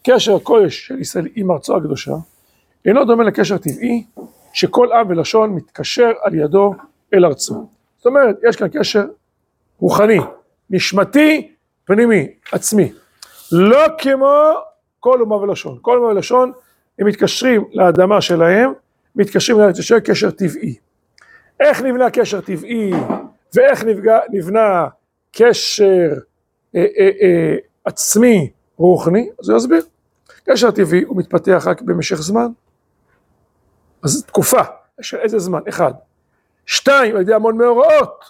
[0.07, 2.13] קשר הקודש של ישראל עם ארצו הקדושה,
[2.85, 4.05] אינו דומה לקשר טבעי
[4.53, 6.75] שכל עם ולשון מתקשר על ידו
[7.15, 7.67] אל ארצו.
[7.97, 9.05] זאת אומרת, יש כאן קשר
[9.79, 10.19] רוחני,
[10.71, 11.53] נשמתי,
[11.85, 12.93] פנימי, עצמי.
[13.53, 14.53] לא כמו
[15.01, 15.79] כל אומה ולשון.
[15.83, 16.53] כל אומה ולשון,
[16.99, 18.73] הם מתקשרים לאדמה שלהם,
[19.17, 20.77] מתקשרים לארץ ישראל קשר טבעי.
[21.63, 22.93] איך נבנה קשר טבעי,
[23.55, 24.87] ואיך נבגע, נבנה
[25.33, 26.11] קשר
[26.75, 29.83] אה, אה, אה, עצמי רוחני, אז הוא יסביר.
[30.45, 32.47] קשר טבעי הוא מתפתח רק במשך זמן.
[34.03, 34.61] אז תקופה,
[35.01, 35.61] יש איזה זמן?
[35.69, 35.93] אחד.
[36.67, 38.25] שתיים, על ידי המון מאורעות.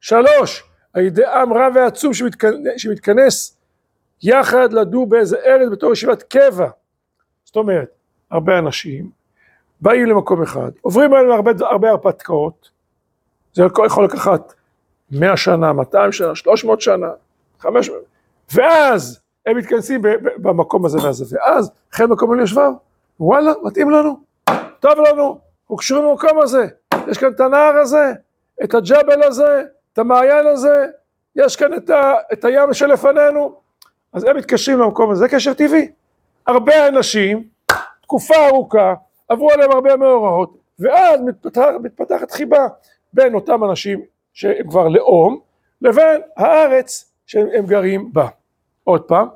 [0.00, 3.56] שלוש, על ידי עם רב ועצום שמתכנס, שמתכנס
[4.22, 6.68] יחד לדור באיזה ארץ בתור ישיבת קבע.
[7.44, 7.88] זאת אומרת,
[8.30, 9.10] הרבה אנשים
[9.82, 12.70] באים למקום אחד, עוברים עליהם הרבה, הרבה הרפתקאות,
[13.52, 14.54] זה יכול לקחת
[15.10, 17.10] 100 שנה, 200 שנה, 300 שנה,
[17.60, 17.98] 500,
[18.54, 20.02] ואז הם מתכנסים
[20.36, 22.72] במקום הזה והזה, ואז חן מקום על יושבם,
[23.20, 24.20] וואלה, מתאים לנו,
[24.80, 26.66] טוב לנו, אנחנו קשורים למקום הזה,
[27.08, 28.12] יש כאן את הנהר הזה,
[28.64, 30.86] את הג'בל הזה, את המעיין הזה,
[31.36, 33.54] יש כאן את, ה, את הים שלפנינו,
[34.12, 35.90] אז הם מתקשרים למקום הזה, זה קשר טבעי.
[36.46, 37.44] הרבה אנשים,
[38.02, 38.94] תקופה ארוכה,
[39.32, 42.66] עברו עליהם הרבה מאורעות, ואז מתפתח, מתפתחת חיבה
[43.12, 44.00] בין אותם אנשים
[44.32, 45.40] שהם כבר לאום,
[45.82, 48.28] לבין הארץ שהם גרים בה.
[48.84, 49.28] עוד פעם,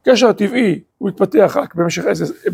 [0.00, 2.04] הקשר הטבעי הוא מתפתח רק במשך,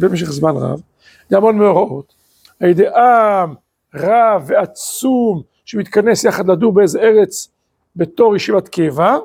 [0.00, 0.80] במשך זמן רב,
[1.28, 2.14] זה המון מאורעות,
[2.60, 3.54] על ידי עם
[3.94, 7.48] רב ועצום שמתכנס יחד לדור באיזה ארץ
[7.96, 9.16] בתור ישיבת קבע,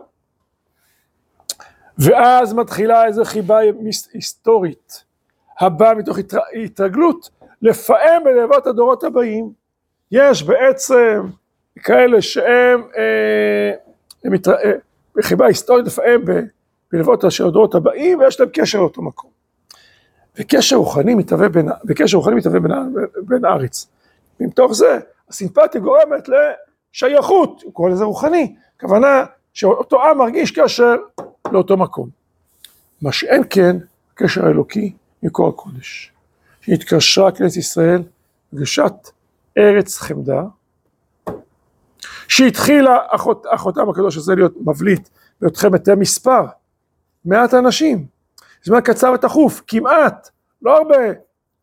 [1.98, 3.60] ואז מתחילה איזו חיבה
[4.14, 5.04] היסטורית
[5.60, 6.18] הבאה מתוך
[6.64, 7.30] התרגלות
[7.62, 9.52] לפעם בלבבות הדורות הבאים.
[10.12, 11.22] יש בעצם
[11.84, 13.72] כאלה שהם אה,
[14.24, 14.52] הם מתר...
[14.52, 14.72] אה,
[15.22, 16.22] חיבה היסטורית לפעם
[16.92, 19.30] בלבבות של הדורות הבאים ויש להם קשר לאותו מקום.
[20.40, 22.72] וקשר רוחני מתהווה בין, וקשר רוחני מתהווה בין,
[23.22, 23.88] בין הארץ.
[24.40, 30.96] ומתוך זה הסימפתיה גורמת לשייכות, הוא קורא לזה רוחני, הכוונה שאותו עם מרגיש קשר
[31.52, 32.10] לאותו מקום.
[33.02, 33.78] מה שאין כן,
[34.14, 34.94] קשר האלוקי
[35.24, 36.11] מקור הקודש,
[36.62, 38.04] שהתקשרה כנסת ישראל
[38.54, 38.94] בקדושת
[39.58, 40.42] ארץ חמדה,
[42.28, 45.10] שהתחילה אחות, אחותם הקדוש הזה להיות מבליט
[45.42, 46.46] בהיותכם מתי מספר,
[47.26, 48.06] מעט אנשים,
[48.64, 50.30] זמן קצר ותכוף, כמעט,
[50.62, 50.96] לא הרבה,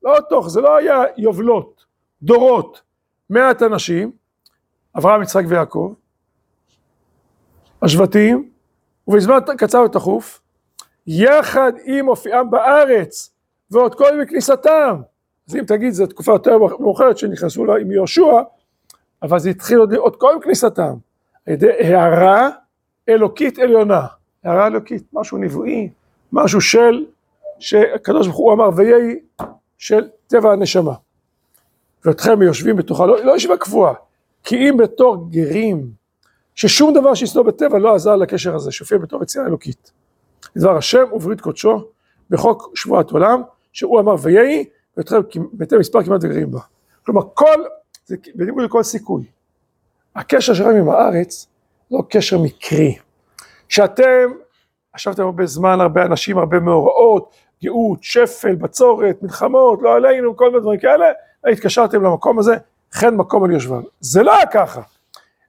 [0.03, 1.85] לא תוך, זה לא היה יובלות,
[2.23, 2.83] דורות,
[3.31, 4.13] מעט אנשים,
[4.99, 5.95] אברהם, יצחק ויעקב,
[7.83, 8.51] השבטים,
[9.09, 10.41] ובזמן קצר ותכוף,
[11.07, 13.35] יחד עם מופיעם בארץ,
[13.71, 15.01] ועוד קודם מכניסתם.
[15.49, 18.43] אז אם תגיד, זו תקופה יותר מאוחרת שנכנסו לה עם יהושע,
[19.23, 20.95] אבל זה התחיל עוד, עוד קודם כניסתם,
[21.47, 22.51] על ידי הערה
[23.09, 24.07] אלוקית עליונה.
[24.45, 25.91] הערה אלוקית, משהו נבואי,
[26.33, 27.05] משהו של,
[27.59, 29.19] שהקדוש ברוך הוא אמר, ויהי
[29.79, 30.95] של טבע הנשמה.
[32.05, 33.95] ואתכם יושבים בתוכה, לא, לא ישיבה קבועה,
[34.45, 35.91] כי אם בתור גרים,
[36.55, 39.93] ששום דבר שיסתור בטבע לא עזר לקשר הזה, שהופיע בתור יצירה אלוקית.
[40.57, 41.85] דבר השם וברית קודשו,
[42.31, 44.65] בחוק שבועת עולם, שהוא אמר ויהי,
[45.53, 46.61] מתי מספר כמעט וגרים בה.
[47.07, 47.65] כלומר כל,
[48.07, 49.25] זה בניגוד לכל סיכוי.
[50.17, 51.47] הקשר שלכם עם הארץ
[51.91, 52.99] לא קשר מקרי.
[53.69, 54.31] שאתם,
[54.97, 60.61] ישבתם הרבה זמן, הרבה אנשים, הרבה מאורעות, גאות, שפל, בצורת, מלחמות, לא עלינו, כל מיני
[60.61, 61.07] דברים כאלה,
[61.53, 62.57] התקשרתם למקום הזה,
[62.93, 63.83] חן מקום על יושביו.
[64.01, 64.81] זה לא היה ככה,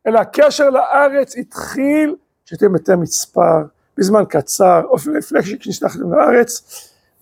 [0.07, 3.63] אלא הקשר לארץ התחיל כשאתם מתי מספר,
[3.97, 6.61] בזמן קצר, או לפני שנשלחתם לארץ,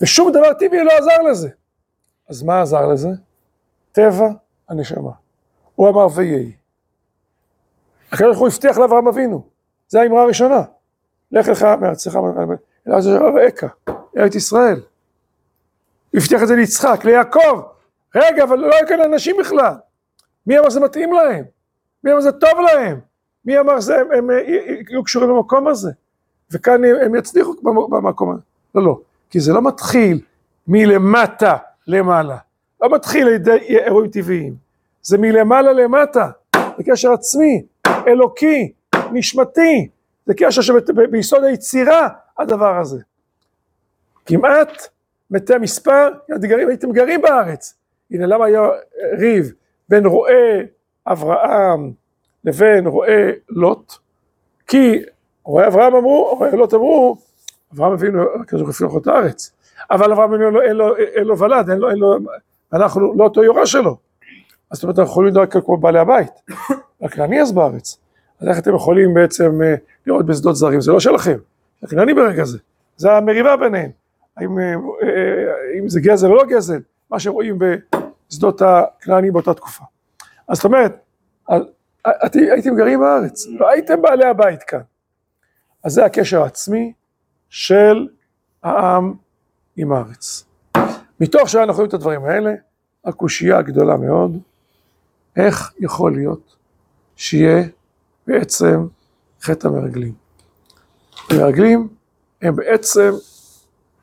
[0.01, 1.49] ושום דבר טבעי לא עזר לזה.
[2.29, 3.09] אז מה עזר לזה?
[3.91, 4.27] טבע
[4.69, 5.11] הנשמה.
[5.75, 6.51] הוא אמר ויהי.
[8.19, 9.47] ברוך הוא הבטיח לאברהם אבינו,
[9.87, 10.61] זו האמרה הראשונה.
[11.31, 12.17] לך לך מארצך,
[12.87, 13.63] אלא זה רעך,
[14.17, 14.79] ארץ ישראל.
[16.13, 17.61] הוא הבטיח את זה ליצחק, ליעקב.
[18.15, 19.73] רגע, אבל לא היו כאן אנשים בכלל.
[20.47, 21.45] מי אמר שזה מתאים להם?
[22.03, 22.99] מי אמר שזה טוב להם?
[23.45, 24.29] מי אמר שזה, הם, הם
[24.89, 25.91] יהיו קשורים במקום הזה?
[26.51, 28.41] וכאן הם יצליחו במקום הזה.
[28.75, 28.99] לא, לא.
[29.29, 30.19] כי זה לא מתחיל
[30.67, 32.37] מלמטה למעלה.
[32.81, 34.55] לא מתחיל על ידי אירועים טבעיים.
[35.01, 36.29] זה מלמעלה למטה.
[36.77, 37.63] זה קשר עצמי,
[38.07, 38.71] אלוקי,
[39.11, 39.89] נשמתי.
[40.25, 43.01] זה קשר שביסוד היצירה הדבר הזה.
[44.25, 44.87] כמעט
[45.31, 46.09] מתי מספר,
[46.67, 47.73] הייתם גרים בארץ.
[48.11, 48.61] הנה למה היה
[49.19, 49.53] ריב
[49.89, 50.61] בין רועה
[51.07, 51.91] אברהם
[52.43, 53.93] לבין רועה לוט?
[54.67, 54.99] כי
[55.43, 57.17] רועה אברהם אמרו, רועה לוט אמרו,
[57.73, 59.51] אברהם אבינו, כזה הפילו את הארץ.
[59.91, 60.61] אבל אברהם אבינו לו,
[60.97, 62.17] אין לו ולד, אין לו, אין לו,
[62.73, 63.97] אנחנו לא אותו יורש שלו.
[64.71, 66.31] אז זאת אומרת, אנחנו יכולים לדעת כמו בעלי הבית.
[67.01, 67.97] רק אני אז בארץ.
[68.39, 69.75] אז איך אתם יכולים בעצם אה,
[70.07, 70.81] לראות בשדות זרים?
[70.81, 71.37] זה לא שלכם,
[71.81, 72.57] זה אני ברגע זה.
[72.97, 73.89] זה המריבה ביניהם.
[74.37, 76.79] האם, אה, אה, אם זה גזל או לא גזל,
[77.11, 79.83] מה שרואים בשדות הכנענים באותה תקופה.
[80.47, 80.95] אז זאת אומרת,
[82.33, 84.81] הייתם גרים בארץ, לא הייתם בעלי הבית כאן.
[85.83, 86.93] אז זה הקשר העצמי
[87.49, 88.07] של
[88.63, 89.13] העם
[89.77, 90.45] עם הארץ.
[91.19, 92.53] מתוך שאנחנו רואים את הדברים האלה,
[93.05, 94.37] הקושייה הגדולה מאוד,
[95.35, 96.55] איך יכול להיות
[97.15, 97.63] שיהיה
[98.27, 98.87] בעצם
[99.41, 100.13] חטא המרגלים.
[101.29, 101.87] המרגלים
[102.41, 103.11] הם בעצם,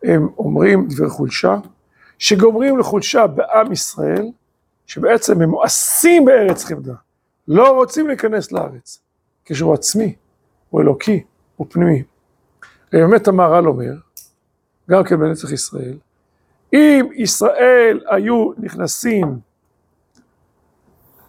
[0.02, 1.56] הם אומרים דברי חולשה,
[2.18, 4.26] שגומרים לחולשה בעם ישראל,
[4.86, 6.94] שבעצם הם מואסים בארץ חמדה,
[7.48, 9.02] לא רוצים להיכנס לארץ,
[9.44, 10.14] כשהוא עצמי,
[10.70, 11.22] הוא אלוקי,
[11.56, 12.02] הוא פנימי.
[13.00, 13.92] באמת המהר"ל אומר,
[14.90, 15.96] גם כן בנצח ישראל,
[16.72, 19.38] אם ישראל היו נכנסים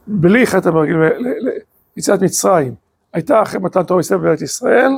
[0.08, 1.00] בלי חטא המרגלים
[1.96, 2.76] ליציאת מצרים,
[3.14, 4.92] הייתה אחרי מתן תורה ישראל בארץ ישראל,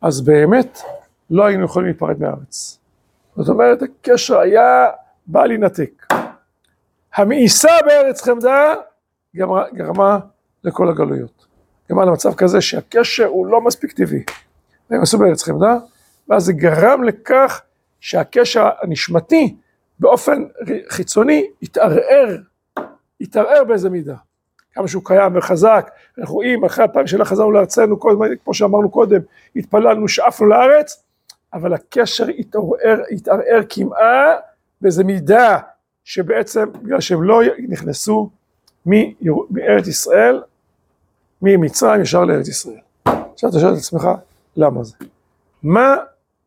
[0.00, 0.78] אז באמת
[1.30, 2.78] לא היינו יכולים להיפרד מהארץ.
[3.36, 4.86] זאת אומרת, הקשר היה
[5.26, 6.06] בא להינתק.
[7.14, 8.74] המאיסה בארץ חמדה
[9.36, 10.18] גרמה, גרמה
[10.64, 11.46] לכל הגלויות.
[11.88, 14.24] גרמה למצב כזה שהקשר הוא לא מספיק טבעי.
[14.90, 15.76] הם עשו בארץ חמדה,
[16.28, 17.62] ואז זה גרם לכך
[18.00, 19.56] שהקשר הנשמתי
[19.98, 20.44] באופן
[20.88, 22.36] חיצוני התערער,
[23.20, 24.16] התערער באיזה מידה.
[24.72, 29.20] כמה שהוא קיים וחזק, אנחנו רואים אחרי הפעם שלה חזרנו לארצנו, כל כמו שאמרנו קודם,
[29.56, 31.02] התפללנו, שאפנו לארץ,
[31.54, 34.38] אבל הקשר התערער, התערער כמעט
[34.80, 35.58] באיזה מידה
[36.04, 38.30] שבעצם בגלל שהם לא נכנסו
[39.50, 40.42] מארץ ישראל,
[41.42, 42.80] ממצרים ישר לארץ ישראל.
[43.06, 44.08] עכשיו אתה שואל את עצמך,
[44.60, 44.94] למה זה?
[45.62, 45.96] מה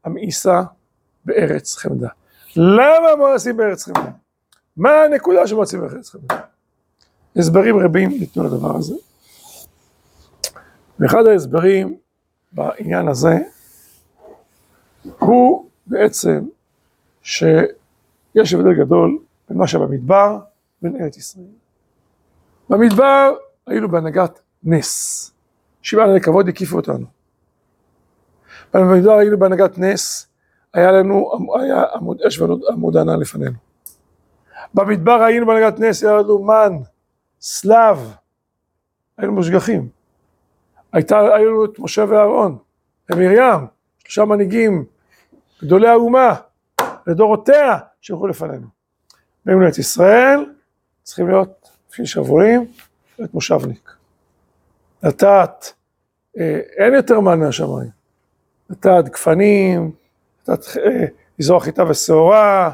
[0.03, 0.61] המאיסה
[1.25, 2.09] בארץ חמדה?
[2.55, 4.11] למה מואסים בארץ חמדה?
[4.77, 6.39] מה הנקודה שמואסים בארץ חמדה?
[7.35, 8.95] הסברים רבים ניתנו לדבר הזה.
[10.99, 11.97] ואחד ההסברים
[12.51, 13.37] בעניין הזה
[15.19, 16.39] הוא בעצם
[17.21, 20.39] שיש הבדל גדול בין מה שבמדבר
[20.81, 21.45] בין ארץ ישראל.
[22.69, 23.33] במדבר
[23.67, 25.31] היינו בהנהגת נס,
[25.81, 27.05] שבעה כבוד הקיפו אותנו.
[28.73, 30.27] במדבר היינו בהנהגת נס,
[30.73, 33.57] היה לנו, היה עמוד אש ועמוד ענן לפנינו.
[34.73, 36.77] במדבר היינו בהנהגת נס, היה לנו מן,
[37.41, 38.13] סלב,
[39.17, 39.89] היינו מושגחים.
[40.93, 42.57] הייתה, היו לנו את משה ואהרון,
[43.11, 44.85] ומרים, שלושה מנהיגים,
[45.63, 46.35] גדולי האומה,
[47.07, 48.67] לדורותיה, שהלכו לפנינו.
[49.45, 50.45] לארץ ישראל,
[51.03, 52.65] צריכים להיות, לפי שבועים,
[53.19, 53.91] להיות מושבניק.
[55.03, 55.73] לטעת,
[56.37, 58.02] אה, אין יותר מן מהשמיים.
[58.73, 59.91] לטעת גפנים,
[60.49, 60.55] אה,
[61.39, 62.71] לזרוע חיטה ושעורה,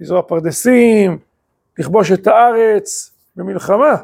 [0.00, 1.18] לזרוע פרדסים,
[1.78, 3.96] לכבוש את הארץ במלחמה.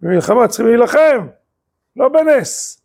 [0.00, 1.26] במלחמה צריכים להילחם,
[1.96, 2.80] לא בנס.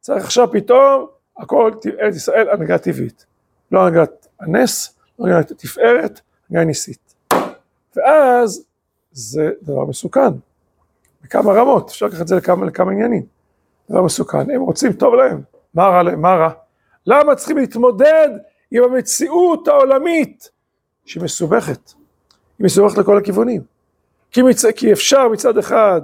[0.00, 1.06] צריך עכשיו פתאום,
[1.38, 3.26] הכל ארץ ישראל הנהגה טבעית.
[3.72, 7.14] לא הנהגת הנס, לא הנהגת התפארת, הנהגה ניסית.
[7.96, 8.64] ואז
[9.12, 10.32] זה דבר מסוכן,
[11.22, 13.22] בכמה רמות, אפשר לקחת את זה לכמה, לכמה עניינים.
[13.90, 15.42] דבר מסוכן, הם רוצים, טוב להם,
[15.74, 16.50] מה רע להם, מה רע?
[17.06, 18.28] למה צריכים להתמודד
[18.70, 20.50] עם המציאות העולמית
[21.04, 21.92] שהיא מסובכת.
[22.58, 23.62] היא מסובכת לכל הכיוונים.
[24.30, 24.64] כי, מצ...
[24.66, 26.00] כי אפשר מצד אחד,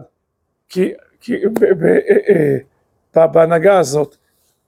[0.69, 1.65] כי, כי ב...
[1.65, 1.85] ב...
[1.85, 2.57] אה,
[3.17, 4.17] אה, בהנהגה הזאת,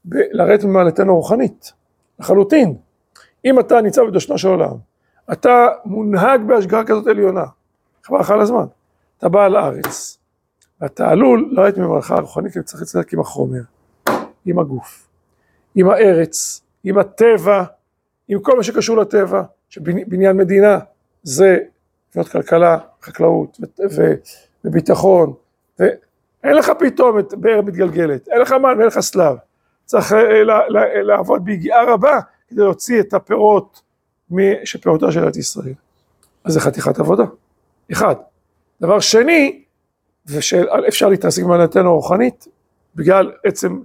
[0.04, 0.14] ב...
[0.30, 1.72] לרדת ממעלתנו רוחנית,
[2.18, 2.76] לחלוטין.
[3.44, 4.76] אם אתה ניצב בדושנו של עולם,
[5.32, 7.44] אתה מונהג בהשגחה כזאת עליונה,
[8.04, 8.64] חבל לך על הזמן.
[9.18, 10.18] אתה בא לארץ,
[10.80, 13.60] ואתה עלול לרדת ממעלכה הרוחנית, כי צריך לצדק עם החומר,
[14.44, 15.08] עם הגוף,
[15.74, 17.64] עם הארץ, עם הטבע,
[18.28, 20.78] עם כל מה שקשור לטבע, שבניין מדינה
[21.22, 21.58] זה
[22.10, 24.14] לבנות כלכלה, חקלאות ו-
[24.64, 25.32] וביטחון,
[25.78, 29.36] ואין לך פתאום את באר מתגלגלת, אין לך מן ואין לך סלב,
[29.84, 30.42] צריך אה,
[31.02, 33.82] לעבוד ביגיעה רבה כדי להוציא את הפירות
[34.64, 35.74] של פירותיה של ארץ ישראל.
[36.44, 37.24] אז זה חתיכת עבודה,
[37.92, 38.14] אחד.
[38.80, 39.62] דבר שני,
[40.26, 42.48] ואפשר להתעסק במעלתנו הרוחנית,
[42.94, 43.80] בגלל עצם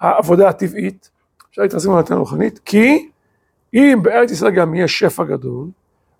[0.00, 1.10] העבודה הטבעית,
[1.52, 3.08] אפשר להתעסק במעלתנו הרוחנית, כי
[3.74, 5.68] אם בארץ ישראל גם יהיה שפע גדול,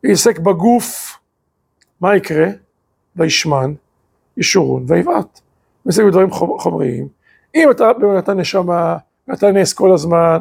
[0.04, 1.18] יעסק בגוף,
[2.00, 2.46] מה יקרה?
[3.16, 3.74] וישמן,
[4.36, 5.40] ישורון ויבעט.
[5.86, 7.08] יעסק בדברים חומריים.
[7.54, 8.96] אם אתה באמת נשמה,
[9.28, 10.38] ואתה נס כל הזמן,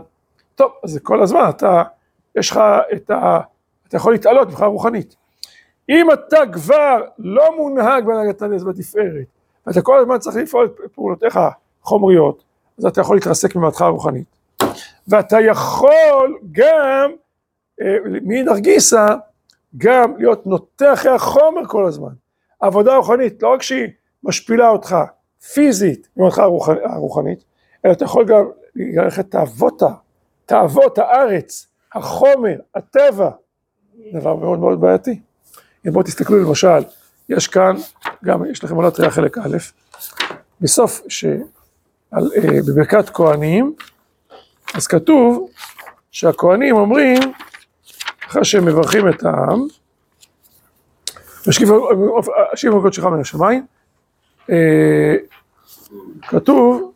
[0.56, 1.84] טוב, אז זה כל הזמן, אתה,
[2.36, 2.60] יש לך
[2.94, 3.40] את ה...
[3.88, 5.16] אתה יכול להתעלות מבחינה רוחנית.
[5.90, 9.26] אם אתה כבר לא מונהג בהנהגת הנס בתפארת,
[9.68, 11.40] ואתה כל הזמן צריך לפעול את פעולותיך
[11.82, 12.44] חומריות,
[12.78, 14.41] אז אתה יכול להתרסק ממעתך הרוחנית.
[15.08, 17.12] ואתה יכול גם,
[17.82, 19.16] אה, גיסא,
[19.78, 22.14] גם להיות נוטה אחרי החומר כל הזמן.
[22.60, 23.88] עבודה רוחנית, לא רק שהיא
[24.24, 24.96] משפילה אותך
[25.54, 26.42] פיזית ממעתך
[26.84, 27.44] הרוחנית,
[27.86, 28.46] אלא אתה יכול גם
[28.76, 29.90] ללכת תאוותה,
[30.46, 33.30] תאוות הארץ, החומר, הטבע,
[34.14, 35.20] דבר מאוד מאוד בעייתי.
[35.88, 36.84] אם בואו תסתכלו למשל,
[37.30, 37.76] יש כאן,
[38.26, 39.58] גם יש לכם עולת ריח חלק א',
[40.62, 41.26] בסוף, ש...
[42.12, 43.74] על, אה, בברכת כהנים,
[44.74, 45.50] אז כתוב
[46.12, 47.20] שהכהנים אומרים,
[48.28, 49.68] אחרי שהם מברכים את העם,
[52.54, 53.66] השיב מלכות שלך מן השמיים,
[54.50, 55.16] אה,
[56.28, 56.94] כתוב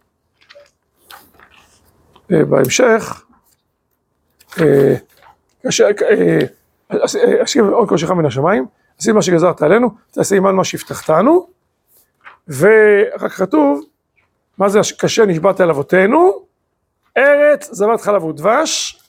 [2.31, 3.25] אה, בהמשך,
[7.43, 8.65] אשיב עוד קודשך מן השמיים,
[8.99, 11.47] עשי מה שגזרת עלינו, תעשה עמנו מה שהבטחתנו,
[12.47, 13.85] ורק כתוב,
[14.57, 16.44] מה זה קשה נשבעת על אבותינו,
[17.17, 19.01] ארץ זבת חלב ודבש,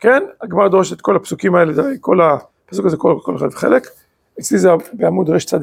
[0.00, 3.86] כן, הגמרא דורשת את כל הפסוקים האלה, כל הפסוק הזה, כל, כל אחד וחלק,
[4.40, 5.56] אצלי זה בעמוד רצ"א,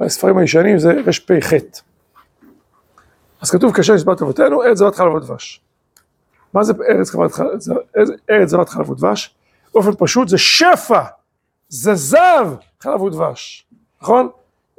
[0.00, 1.52] בספרים הישנים זה רפ"ח.
[3.40, 5.60] אז כתוב קשה נשבעת אבותינו, ארץ זבת חלב ודבש.
[6.54, 6.72] מה זה
[8.30, 9.34] ארץ זבת חלב ודבש?
[9.74, 11.02] באופן פשוט זה שפע,
[11.68, 12.48] זה זב
[12.80, 13.66] חלב ודבש,
[14.02, 14.28] נכון?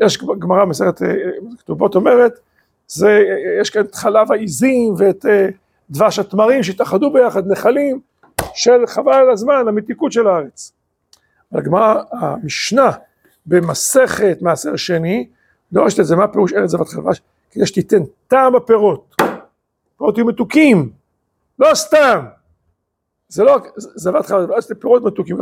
[0.01, 1.13] יש גמרא מסרט אה,
[1.59, 2.39] כתובות אומרת,
[2.93, 3.23] זה,
[3.61, 5.47] יש כאן את חלב העיזים ואת אה,
[5.89, 7.99] דבש התמרים שהתאחדו ביחד, נחלים
[8.53, 10.71] של חבל על הזמן, המתיקות של הארץ.
[11.51, 12.91] הגמרא, המשנה
[13.45, 15.27] במסכת מעשר שני,
[15.71, 17.21] דורשת את זה, מה פירוש ארץ זבת חלבש?
[17.51, 19.15] כדי שתיתן טעם הפירות,
[19.97, 20.89] פירות יהיו מתוקים,
[21.59, 22.25] לא סתם,
[23.27, 25.37] זה לא זבת חלב, זה פירות מתוקים,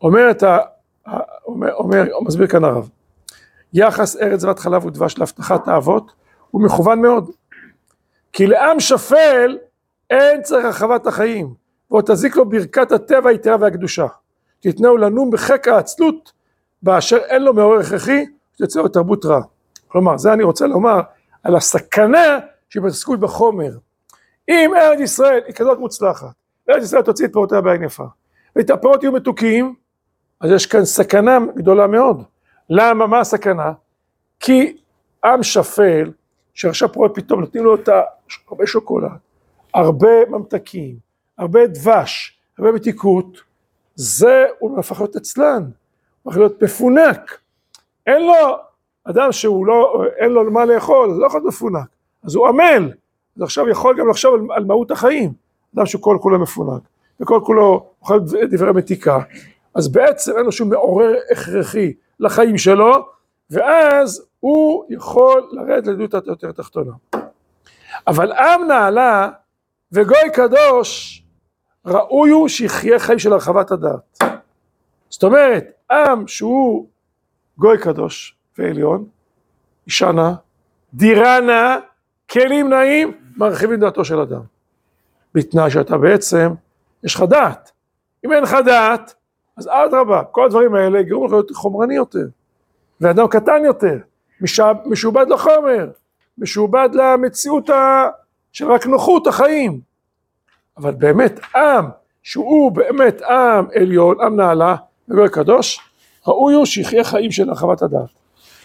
[0.00, 0.58] אומר את ה...
[1.46, 2.88] אומר, אומר, מסביר כאן הרב,
[3.72, 6.12] יחס ארץ זבת חלב ודבש להבטחת האבות
[6.50, 7.30] הוא מכוון מאוד,
[8.32, 9.58] כי לעם שפל
[10.10, 11.54] אין צריך הרחבת החיים,
[11.90, 14.06] ועוד תזיק לו ברכת הטבע היתרה והקדושה,
[14.60, 16.32] תתנהו לנום בחיק העצלות,
[16.82, 19.40] באשר אין לו מעורר הכרחי, שתצא לו תרבות רעה.
[19.88, 21.00] כלומר, זה אני רוצה לומר
[21.42, 23.70] על הסכנה שבהתעסקות בחומר.
[24.48, 26.26] אם ארץ ישראל היא כזאת מוצלחת,
[26.70, 28.04] ארץ ישראל תוציא את פירותיה בעין יפה,
[28.56, 29.74] ואת הפירות יהיו מתוקים,
[30.40, 32.22] אז יש כאן סכנה גדולה מאוד.
[32.70, 33.06] למה?
[33.06, 33.72] מה הסכנה?
[34.40, 34.76] כי
[35.24, 36.12] עם שפל,
[36.58, 37.88] שעכשיו פה פתאום נותנים לו את
[38.48, 39.10] הרבה שוקולד,
[39.74, 40.96] הרבה ממתקים,
[41.38, 43.38] הרבה דבש, הרבה מתיקות,
[43.94, 45.62] זה הוא הפך להיות עצלן,
[46.22, 47.38] הוא הפך להיות מפונק.
[48.06, 48.34] אין לו,
[49.04, 51.88] אדם שהוא לא, אין לו מה לאכול, לא יכול להיות מפונק,
[52.24, 52.92] אז הוא עמל,
[53.36, 55.32] אז עכשיו יכול גם לחשוב על, על מהות החיים,
[55.76, 56.82] אדם שכל כולו מפונק,
[57.20, 58.20] וכל כולו אוכל
[58.50, 59.18] דברי מתיקה,
[59.74, 63.08] אז בעצם אין לו שום מעורר הכרחי לחיים שלו,
[63.50, 66.92] ואז הוא יכול לרדת לעדות יותר תחתונה.
[68.06, 69.30] אבל עם נעלה
[69.92, 71.22] וגוי קדוש
[71.86, 74.18] ראוי הוא שיחיה חיים של הרחבת הדעת.
[75.10, 76.86] זאת אומרת, עם שהוא
[77.58, 79.04] גוי קדוש ועליון,
[79.86, 80.32] אישה נאה,
[80.94, 81.76] דירה נאה,
[82.30, 84.40] כלים נאים, מרחיבים דעתו של אדם.
[85.34, 86.54] בתנאי שאתה בעצם,
[87.04, 87.72] יש לך דעת.
[88.24, 89.14] אם אין לך דעת,
[89.56, 92.26] אז אדרבה, כל הדברים האלה יגרמו לך להיות חומרני יותר,
[93.00, 93.98] ואדם קטן יותר,
[94.86, 95.90] משועבד לחומר,
[96.38, 98.08] משועבד למציאות ה...
[98.52, 99.80] של רק נוחות החיים.
[100.76, 101.84] אבל באמת עם
[102.22, 104.76] שהוא באמת עם עליון, עם נעלה,
[105.08, 105.80] וגוי קדוש,
[106.26, 108.08] ראוי הוא שיחיה חיים של הרחבת הדעת.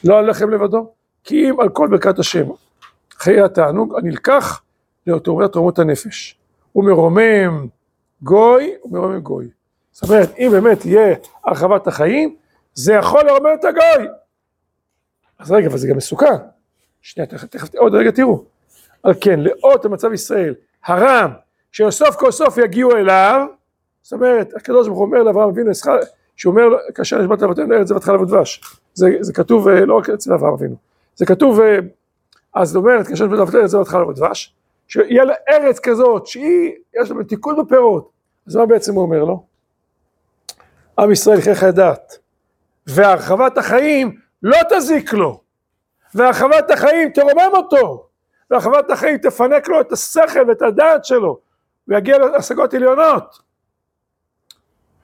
[0.03, 0.91] לא על לחם לבדו,
[1.23, 2.45] כי אם על כל ברכת השם.
[3.11, 4.61] חיי התענוג הנלקח
[5.07, 6.37] לאוטומט תרומות הנפש.
[6.71, 7.67] הוא מרומם
[8.21, 9.47] גוי, הוא מרומם גוי.
[9.91, 11.15] זאת אומרת, אם באמת יהיה
[11.45, 12.35] הרחבת החיים,
[12.73, 14.07] זה יכול לרומם את הגוי.
[15.39, 16.35] אז רגע, אבל זה גם מסוכן.
[17.01, 18.43] שנייה, תכף, תכף, עוד רגע תראו.
[19.03, 20.55] על כן, לאות המצב ישראל,
[20.85, 21.31] הרם,
[21.71, 23.47] שסוף כל סוף יגיעו אליו,
[24.01, 25.71] זאת אומרת, הקדוש ברוך הוא אומר לאברהם אבינו,
[26.35, 28.61] שהוא אומר, כאשר נשבעת לאבותינו ארץ זבת חלב ודבש,
[28.93, 30.75] זה, זה כתוב אה, לא רק אצל אברהם אבינו,
[31.15, 31.77] זה כתוב, אה,
[32.53, 34.53] אז זאת אומרת, כאשר נשבעת לאבותינו ארץ זבת חלב ודבש,
[34.87, 36.71] שיהיה לה ארץ כזאת, שהיא,
[37.01, 38.09] יש לה מתיקות בפירות,
[38.47, 39.43] אז מה בעצם הוא אומר לו?
[40.99, 42.17] עם ישראל יחיה חיי דת,
[42.87, 45.41] והרחבת החיים לא תזיק לו,
[46.15, 48.07] והרחבת החיים תרומם אותו,
[48.51, 51.39] והרחבת החיים תפנק לו את השכל ואת הדעת שלו,
[51.87, 53.39] ויגיע להשגות עליונות.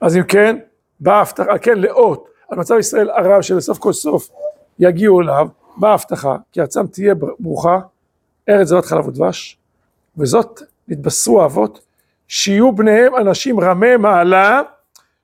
[0.00, 0.58] אז אם כן,
[1.00, 4.30] באה ההבטחה, כן, לאות, על מצב ישראל הרב שלסוף כל סוף
[4.78, 7.80] יגיעו אליו, באה ההבטחה, כי ארצם תהיה ברוכה,
[8.48, 9.58] ארץ זבת חלב ודבש,
[10.16, 11.80] וזאת נתבשרו האבות,
[12.28, 14.62] שיהיו בניהם אנשים רמי מעלה,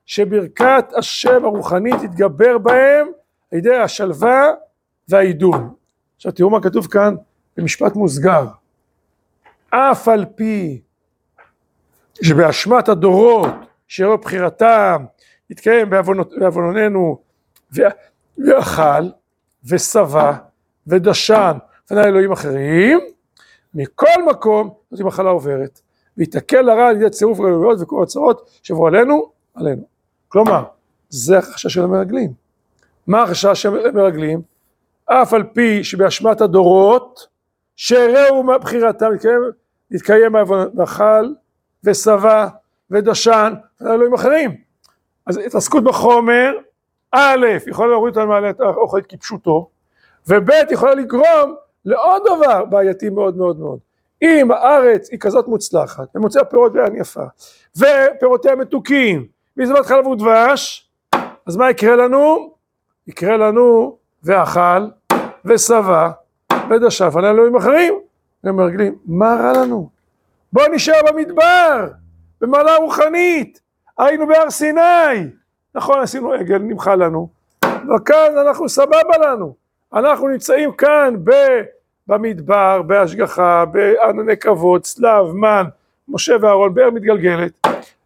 [0.07, 3.07] שברכת השם הרוחנית תתגבר בהם
[3.53, 4.47] על ידי השלווה
[5.09, 5.75] והעידון.
[6.17, 7.15] עכשיו תראו מה כתוב כאן
[7.57, 8.47] במשפט מוסגר.
[9.71, 10.81] אף על פי
[12.23, 13.55] שבאשמת הדורות
[13.89, 15.05] שאירוע בחירתם
[15.51, 15.91] התקיים
[16.39, 17.19] בעווננו
[17.71, 19.09] ואכל
[19.65, 20.33] ושבע
[20.87, 21.53] ודשן
[21.85, 23.01] ופנה אלוהים אחרים,
[23.75, 25.81] מכל מקום זאת מחלה עוברת,
[26.17, 29.83] ויתקל לרע על ידי צירוף רעיויות וכל הצרות שעברו עלינו, עלינו.
[30.29, 30.65] כלומר,
[31.09, 32.46] זה החשש של המרגלים.
[33.07, 34.43] מה החשש של המרגלים?
[35.07, 37.27] אף על פי שבאשמת הדורות,
[37.77, 39.41] שהראו מבחירתם, להתקיים,
[39.91, 40.35] להתקיים
[40.77, 41.33] ואכל
[41.85, 42.47] ושבע
[42.91, 44.57] ודשן, אלוהים אחרים.
[45.27, 46.53] אז התעסקות בחומר,
[47.13, 49.69] א', יכולה להוריד אותנו מעלה את האוכל כפשוטו,
[50.29, 51.55] וב', יכולה לגרום
[51.85, 53.79] לעוד דבר בעייתי מאוד מאוד מאוד.
[54.23, 57.25] אם הארץ היא כזאת מוצלחת, ומוצא פירות בעין יפה,
[57.77, 59.27] ופירותיה מתוקים,
[59.57, 60.91] מזבת חלב ודבש,
[61.47, 62.56] אז מה יקרה לנו?
[63.07, 64.89] יקרה לנו ואכל,
[65.45, 66.11] ושבע,
[66.71, 67.95] ודשף על אלוהים אחרים.
[68.45, 69.89] הם מרגלים, מה רע לנו?
[70.53, 71.89] בוא נשאר במדבר,
[72.41, 73.61] במעלה רוחנית,
[73.99, 75.31] היינו בהר סיני.
[75.75, 77.29] נכון, עשינו עגל, נמחה לנו,
[77.65, 79.55] וכאן אנחנו סבבה לנו.
[79.95, 81.31] אנחנו נמצאים כאן ב...
[82.07, 85.65] במדבר, בהשגחה, בענני כבוד, צלב, מן,
[86.09, 87.53] משה ואהרון, באר מתגלגלת.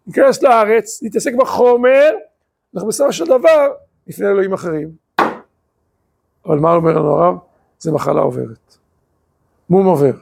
[0.07, 2.11] ניכנס לארץ, נתעסק בחומר,
[2.74, 3.68] אנחנו בסופו של דבר
[4.11, 4.90] לפני אלוהים אחרים.
[6.46, 7.36] אבל מה אומר לנו הרב?
[7.78, 8.76] זה מחלה עוברת.
[9.70, 10.12] מום עובר.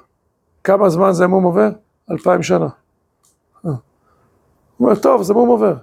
[0.64, 1.68] כמה זמן זה מום עובר?
[2.10, 2.68] אלפיים שנה.
[3.66, 3.70] אה.
[4.76, 5.74] הוא אומר, טוב, זה מום עובר.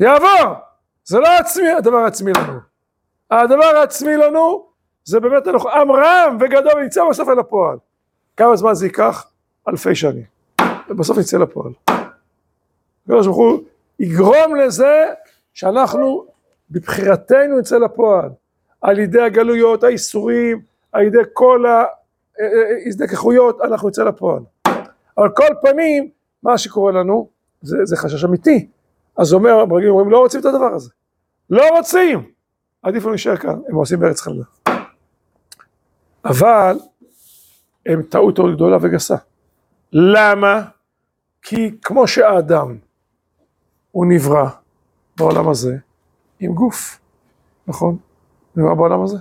[0.00, 0.54] יעבור!
[1.04, 2.58] זה לא עצמי, הדבר העצמי לנו.
[3.30, 4.66] הדבר העצמי לנו,
[5.04, 7.78] זה באמת אנחנו עם רם וגדול ונמצא בסוף אל הפועל.
[8.36, 9.26] כמה זמן זה ייקח?
[9.68, 10.24] אלפי שנים.
[10.88, 11.72] ובסוף נצא לפועל.
[13.04, 13.62] הקדוש ברוך הוא
[13.98, 15.06] יגרום לזה
[15.54, 16.30] שאנחנו
[16.70, 18.30] בבחירתנו נצא לפועל.
[18.80, 20.60] על ידי הגלויות, האיסורים,
[20.92, 21.64] על ידי כל
[22.86, 24.42] ההזדככויות, אנחנו נצא לפועל.
[25.18, 26.10] אבל כל פנים,
[26.42, 27.28] מה שקורה לנו,
[27.62, 28.68] זה, זה חשש אמיתי.
[29.16, 30.90] אז אומר, המרגלים אומרים, לא רוצים את הדבר הזה.
[31.50, 32.30] לא רוצים!
[32.82, 34.44] עדיף לנו להישאר כאן, הם עושים בארץ חלדה.
[36.24, 36.78] אבל,
[37.86, 39.16] הם טעות מאוד גדולה וגסה.
[39.92, 40.62] למה?
[41.42, 42.76] כי כמו שהאדם
[43.92, 44.48] הוא נברא
[45.16, 45.76] בעולם הזה
[46.40, 47.00] עם גוף,
[47.66, 47.96] נכון?
[48.56, 49.16] נברא בעולם הזה.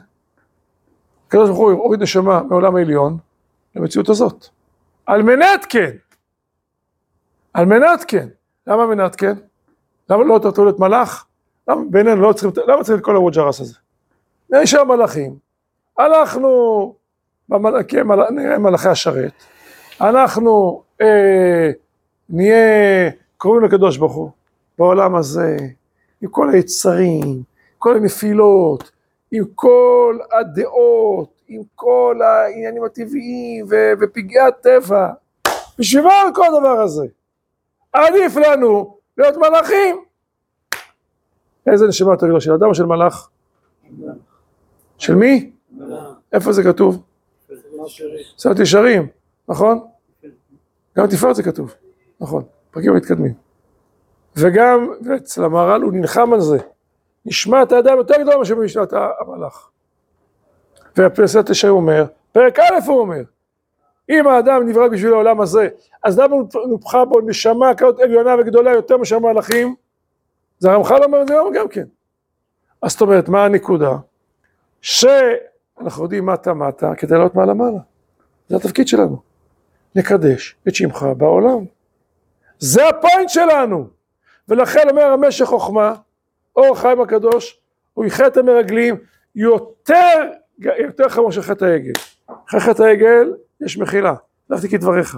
[1.27, 3.17] הקדוש ברוך הוא הוריד נשמה מעולם העליון
[3.75, 4.47] למציאות הזאת.
[5.05, 5.91] על מנת כן.
[7.53, 8.27] על מנת כן.
[8.67, 9.33] למה מנת כן?
[10.09, 11.25] למה לא טוב להיות מלאך?
[11.67, 13.75] למה בינינו לא צריכים, למה צריכים את כל הווג'רס הזה?
[14.49, 15.35] נשאר מלאכים.
[15.97, 16.95] הלכנו,
[17.49, 19.33] במלאכים, נראה מלאכי השרת.
[20.01, 21.71] אנחנו אה,
[22.29, 24.31] נהיה קרובים לקדוש ברוך הוא
[24.77, 25.57] בעולם הזה,
[26.21, 27.43] עם כל היצרים,
[27.77, 28.91] כל הנפילות,
[29.31, 33.65] עם כל הדעות, עם כל העניינים הטבעיים
[34.01, 35.09] ופגעי הטבע.
[35.79, 37.05] בשביל מה כל הדבר הזה?
[37.93, 40.03] עדיף לנו להיות מלאכים.
[41.71, 43.29] איזה נשמה יותר גדולה, של אדם או של מלאך?
[44.97, 45.51] של מי?
[46.33, 47.03] איפה זה כתוב?
[48.37, 49.07] סרט ישרים,
[49.49, 49.87] נכון?
[50.97, 51.73] גם תפארת זה כתוב,
[52.19, 53.48] נכון, פרקים מתקדמים.
[54.39, 56.57] וגם אצל המהר"ל הוא נלחם על זה.
[57.25, 59.69] נשמת האדם יותר גדול מאשר במשנת המלאך.
[60.97, 63.21] והפרסת ישעיה אומר, פרק א' הוא אומר,
[64.09, 65.69] אם האדם נברא בשביל העולם הזה,
[66.03, 66.35] אז למה
[66.67, 69.75] נופחה בו נשמה כזאת עליונה וגדולה יותר מאשר מלאכים?
[70.59, 71.85] זה הרמח"ל אומר את זה גם כן.
[72.81, 73.91] אז זאת אומרת, מה הנקודה?
[74.81, 77.79] שאנחנו יודעים מטה מטה כדי לעלות מעלה מעלה.
[78.49, 79.21] זה התפקיד שלנו.
[79.95, 81.65] נקדש את שמך בעולם.
[82.59, 83.98] זה הפוינט שלנו.
[84.49, 85.93] ולכן אומר המשך חוכמה,
[86.55, 87.59] אור החיים הקדוש,
[87.93, 88.95] הוא יחטא את המרגלים
[89.35, 91.91] יותר, יותר חמור של חטא העגל.
[92.49, 94.13] אחרי חטא העגל יש מחילה,
[94.49, 95.17] הלכתי כדבריך.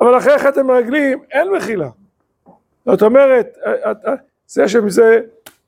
[0.00, 1.88] אבל אחרי חטא המרגלים אין מחילה.
[2.86, 3.58] זאת אומרת,
[4.46, 5.20] זה שמזה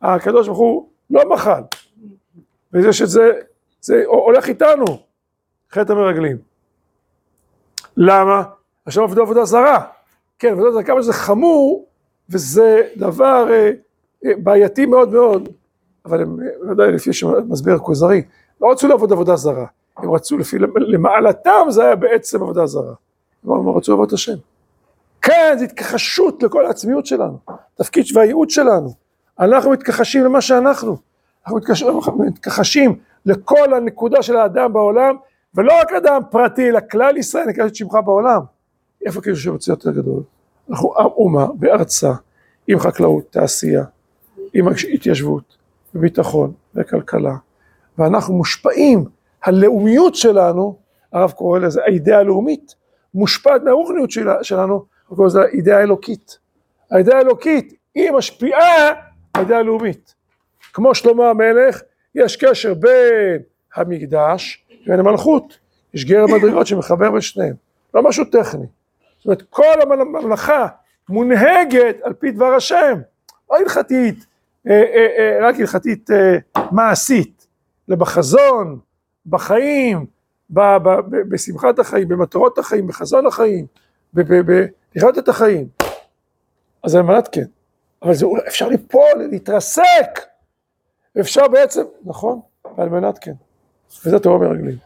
[0.02, 1.62] הקדוש ברוך הוא לא מחל,
[2.72, 3.32] וזה שזה
[3.80, 4.84] זה הולך איתנו,
[5.72, 6.36] חטא המרגלים.
[7.96, 8.42] למה?
[8.86, 9.86] עכשיו עבדו עבודה זרה.
[10.38, 11.87] כן, עבודה זרה, כמה שזה חמור,
[12.30, 13.70] וזה דבר אה,
[14.24, 15.48] אה, בעייתי מאוד מאוד,
[16.04, 16.38] אבל הם,
[16.70, 18.22] ודאי לפי שמסביר הכוזרי,
[18.60, 19.66] לא רצו לעבוד עבודה זרה,
[19.96, 22.94] הם רצו לפי, למעלתם זה היה בעצם עבודה זרה.
[23.44, 24.36] הם רצו לעבוד את השם.
[25.22, 27.38] כן, זו התכחשות לכל העצמיות שלנו,
[27.74, 28.94] תפקיד והייעוד שלנו.
[29.40, 30.96] אנחנו מתכחשים למה שאנחנו.
[31.46, 31.60] אנחנו
[32.18, 35.16] מתכחשים לכל הנקודה של האדם בעולם,
[35.54, 38.40] ולא רק אדם פרטי, אלא כלל ישראל נקרא את שמך בעולם.
[39.06, 40.22] איפה כאילו שרוצה יותר גדול?
[40.70, 42.12] אנחנו אומה בארצה,
[42.66, 43.84] עם חקלאות, תעשייה,
[44.54, 45.56] עם התיישבות,
[45.94, 47.34] וביטחון, וכלכלה,
[47.98, 49.04] ואנחנו מושפעים,
[49.44, 50.76] הלאומיות שלנו,
[51.12, 52.74] הרב קורא לזה האידאה הלאומית,
[53.14, 54.10] מושפעת מהרוחניות
[54.42, 56.38] שלנו, הוא קורא לזה האידאה האלוקית.
[56.90, 58.92] האידאה האלוקית היא משפיעה
[59.34, 60.14] האידאה הלאומית.
[60.72, 61.80] כמו שלמה המלך,
[62.14, 63.42] יש קשר בין
[63.74, 65.58] המקדש לבין המלכות.
[65.94, 67.54] יש גר המדרגות שמחבר בין שניהם.
[67.94, 68.66] לא משהו טכני.
[69.18, 70.66] זאת אומרת, כל הממלכה
[71.08, 73.00] מונהגת על פי דבר השם.
[73.50, 74.26] לא הלכתית,
[74.66, 76.10] אה, אה, אה, רק הלכתית
[76.70, 77.46] מעשית.
[77.88, 78.78] אלא בחזון,
[79.26, 80.06] בחיים,
[81.10, 83.66] בשמחת החיים, במטרות החיים, בחזון החיים,
[84.14, 85.68] לחיות את החיים.
[86.82, 87.44] אז על מנת כן.
[88.02, 90.20] אבל זה, אפשר ליפול, להתרסק.
[91.20, 92.40] אפשר בעצם, נכון,
[92.76, 93.32] על מנת כן.
[94.04, 94.76] וזה תורה מרגלים.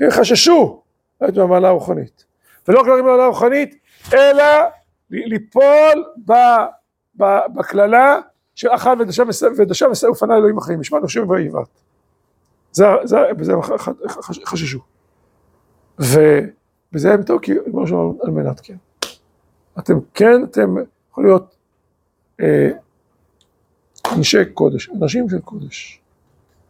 [0.00, 0.82] הם חששו
[1.28, 2.25] את המעלה הרוחנית.
[2.68, 3.76] ולא רק במעלה הרוחנית,
[4.14, 4.44] אלא
[5.10, 6.04] ליפול
[7.54, 8.20] בקללה
[8.54, 8.94] של אכל
[9.58, 10.56] ודשם ושא ופנה אלוהים
[11.00, 11.68] נושם ואיבת.
[12.72, 13.62] זה, זה, בזה הם
[14.44, 14.80] חששו.
[15.98, 18.76] ובזה הם טעו, כי כמו שאומרים, על מנת כן.
[19.78, 20.74] אתם כן, אתם
[21.10, 21.56] יכולים להיות
[22.40, 22.70] אה,
[24.16, 26.00] אנשי קודש, אנשים של קודש.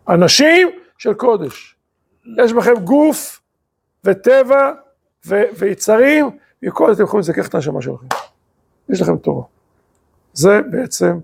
[0.09, 0.69] אנשים
[0.99, 1.77] של קודש.
[2.45, 3.41] יש בכם גוף
[4.05, 4.73] וטבע
[5.29, 6.31] ויצרים,
[6.67, 8.07] וכל אתם יכולים לזכך את הנשמה שלכם.
[8.89, 9.45] יש לכם תורה.
[10.33, 11.19] זה בעצם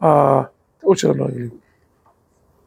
[0.00, 1.50] הטעות של המרגלים.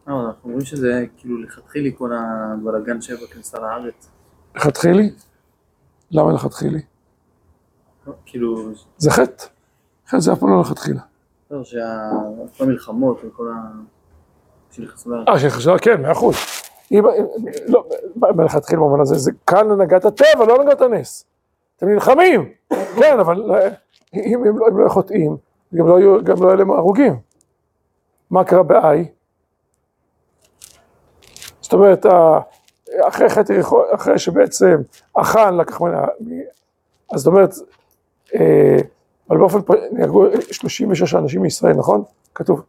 [0.08, 4.10] לא, אנחנו אומרים שזה כאילו לכתחילי כל הבלאגן שהיה בכניסה לארץ.
[4.56, 5.12] לכתחילי?
[6.12, 6.82] למה לכתחילי?
[8.26, 8.72] כאילו...
[8.98, 9.46] זה חטא.
[10.08, 11.02] חטא זה אף פעם לא לכתחילה.
[11.52, 13.54] לא, שכל המלחמות וכל ה...
[14.72, 15.28] שנכנסו לארץ.
[15.28, 16.36] אה, שנכנסו לארץ, כן, מאה אחוז.
[17.68, 17.84] לא,
[18.16, 21.26] מלכתחילה במובן הזה, זה כאן הנהגת הטבע, לא הנהגת הנס.
[21.78, 23.52] אתם נלחמים, כן, אבל
[24.16, 25.38] אם הם לא, לא חוטאים,
[25.74, 27.20] גם לא היו להם הרוגים.
[28.32, 29.06] מה קרה באי?
[31.62, 32.06] זאת אומרת,
[33.08, 33.62] אחרי חטא
[33.96, 34.82] אחרי שבעצם
[35.16, 36.06] החאן לקח ממנה,
[37.14, 37.54] אז זאת אומרת,
[38.36, 38.78] אה,
[39.30, 39.60] אבל באופן,
[39.92, 42.04] נהרגו 36 אנשים מישראל, נכון?
[42.36, 42.64] כתוב,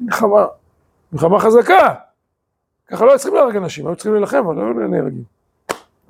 [0.00, 0.46] מלחמה,
[1.12, 1.94] מלחמה חזקה.
[2.86, 5.24] ככה לא היו צריכים להרג אנשים, היו צריכים להילחם, אבל לא נהרגים.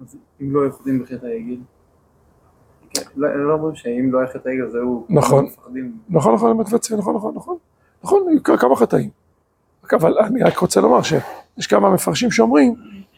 [0.00, 1.56] אז אם לא יכולים בחטא העגל?
[3.16, 5.06] לא, לא אומרים שאם לא היה חטא העגל זהו...
[5.08, 5.46] נכון,
[6.08, 7.56] נכון, נכון, נכון, נכון, נכון,
[8.02, 9.10] נכון, כמה חטאים.
[9.92, 12.74] אבל אני רק רוצה לומר שיש כמה מפרשים שאומרים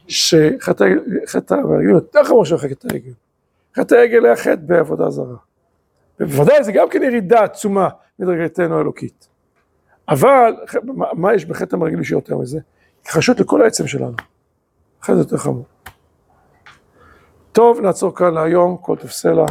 [0.08, 3.12] שחטא העגל יותר חמור של חטא העגל.
[3.76, 5.36] חטא העגל היה חטא בעבודה זרה.
[6.20, 7.88] ובוודאי זה גם כן ירידה עצומה
[8.18, 9.28] מדרגתנו האלוקית.
[10.08, 10.54] אבל
[11.12, 12.60] מה יש בחטא המרגלים שיותר מזה?
[13.06, 14.12] התכחשות לכל העצם שלנו.
[15.02, 15.64] אחרי זה יותר חמור.
[17.52, 19.46] טוב, נעצור כאן להיום, כל סלע.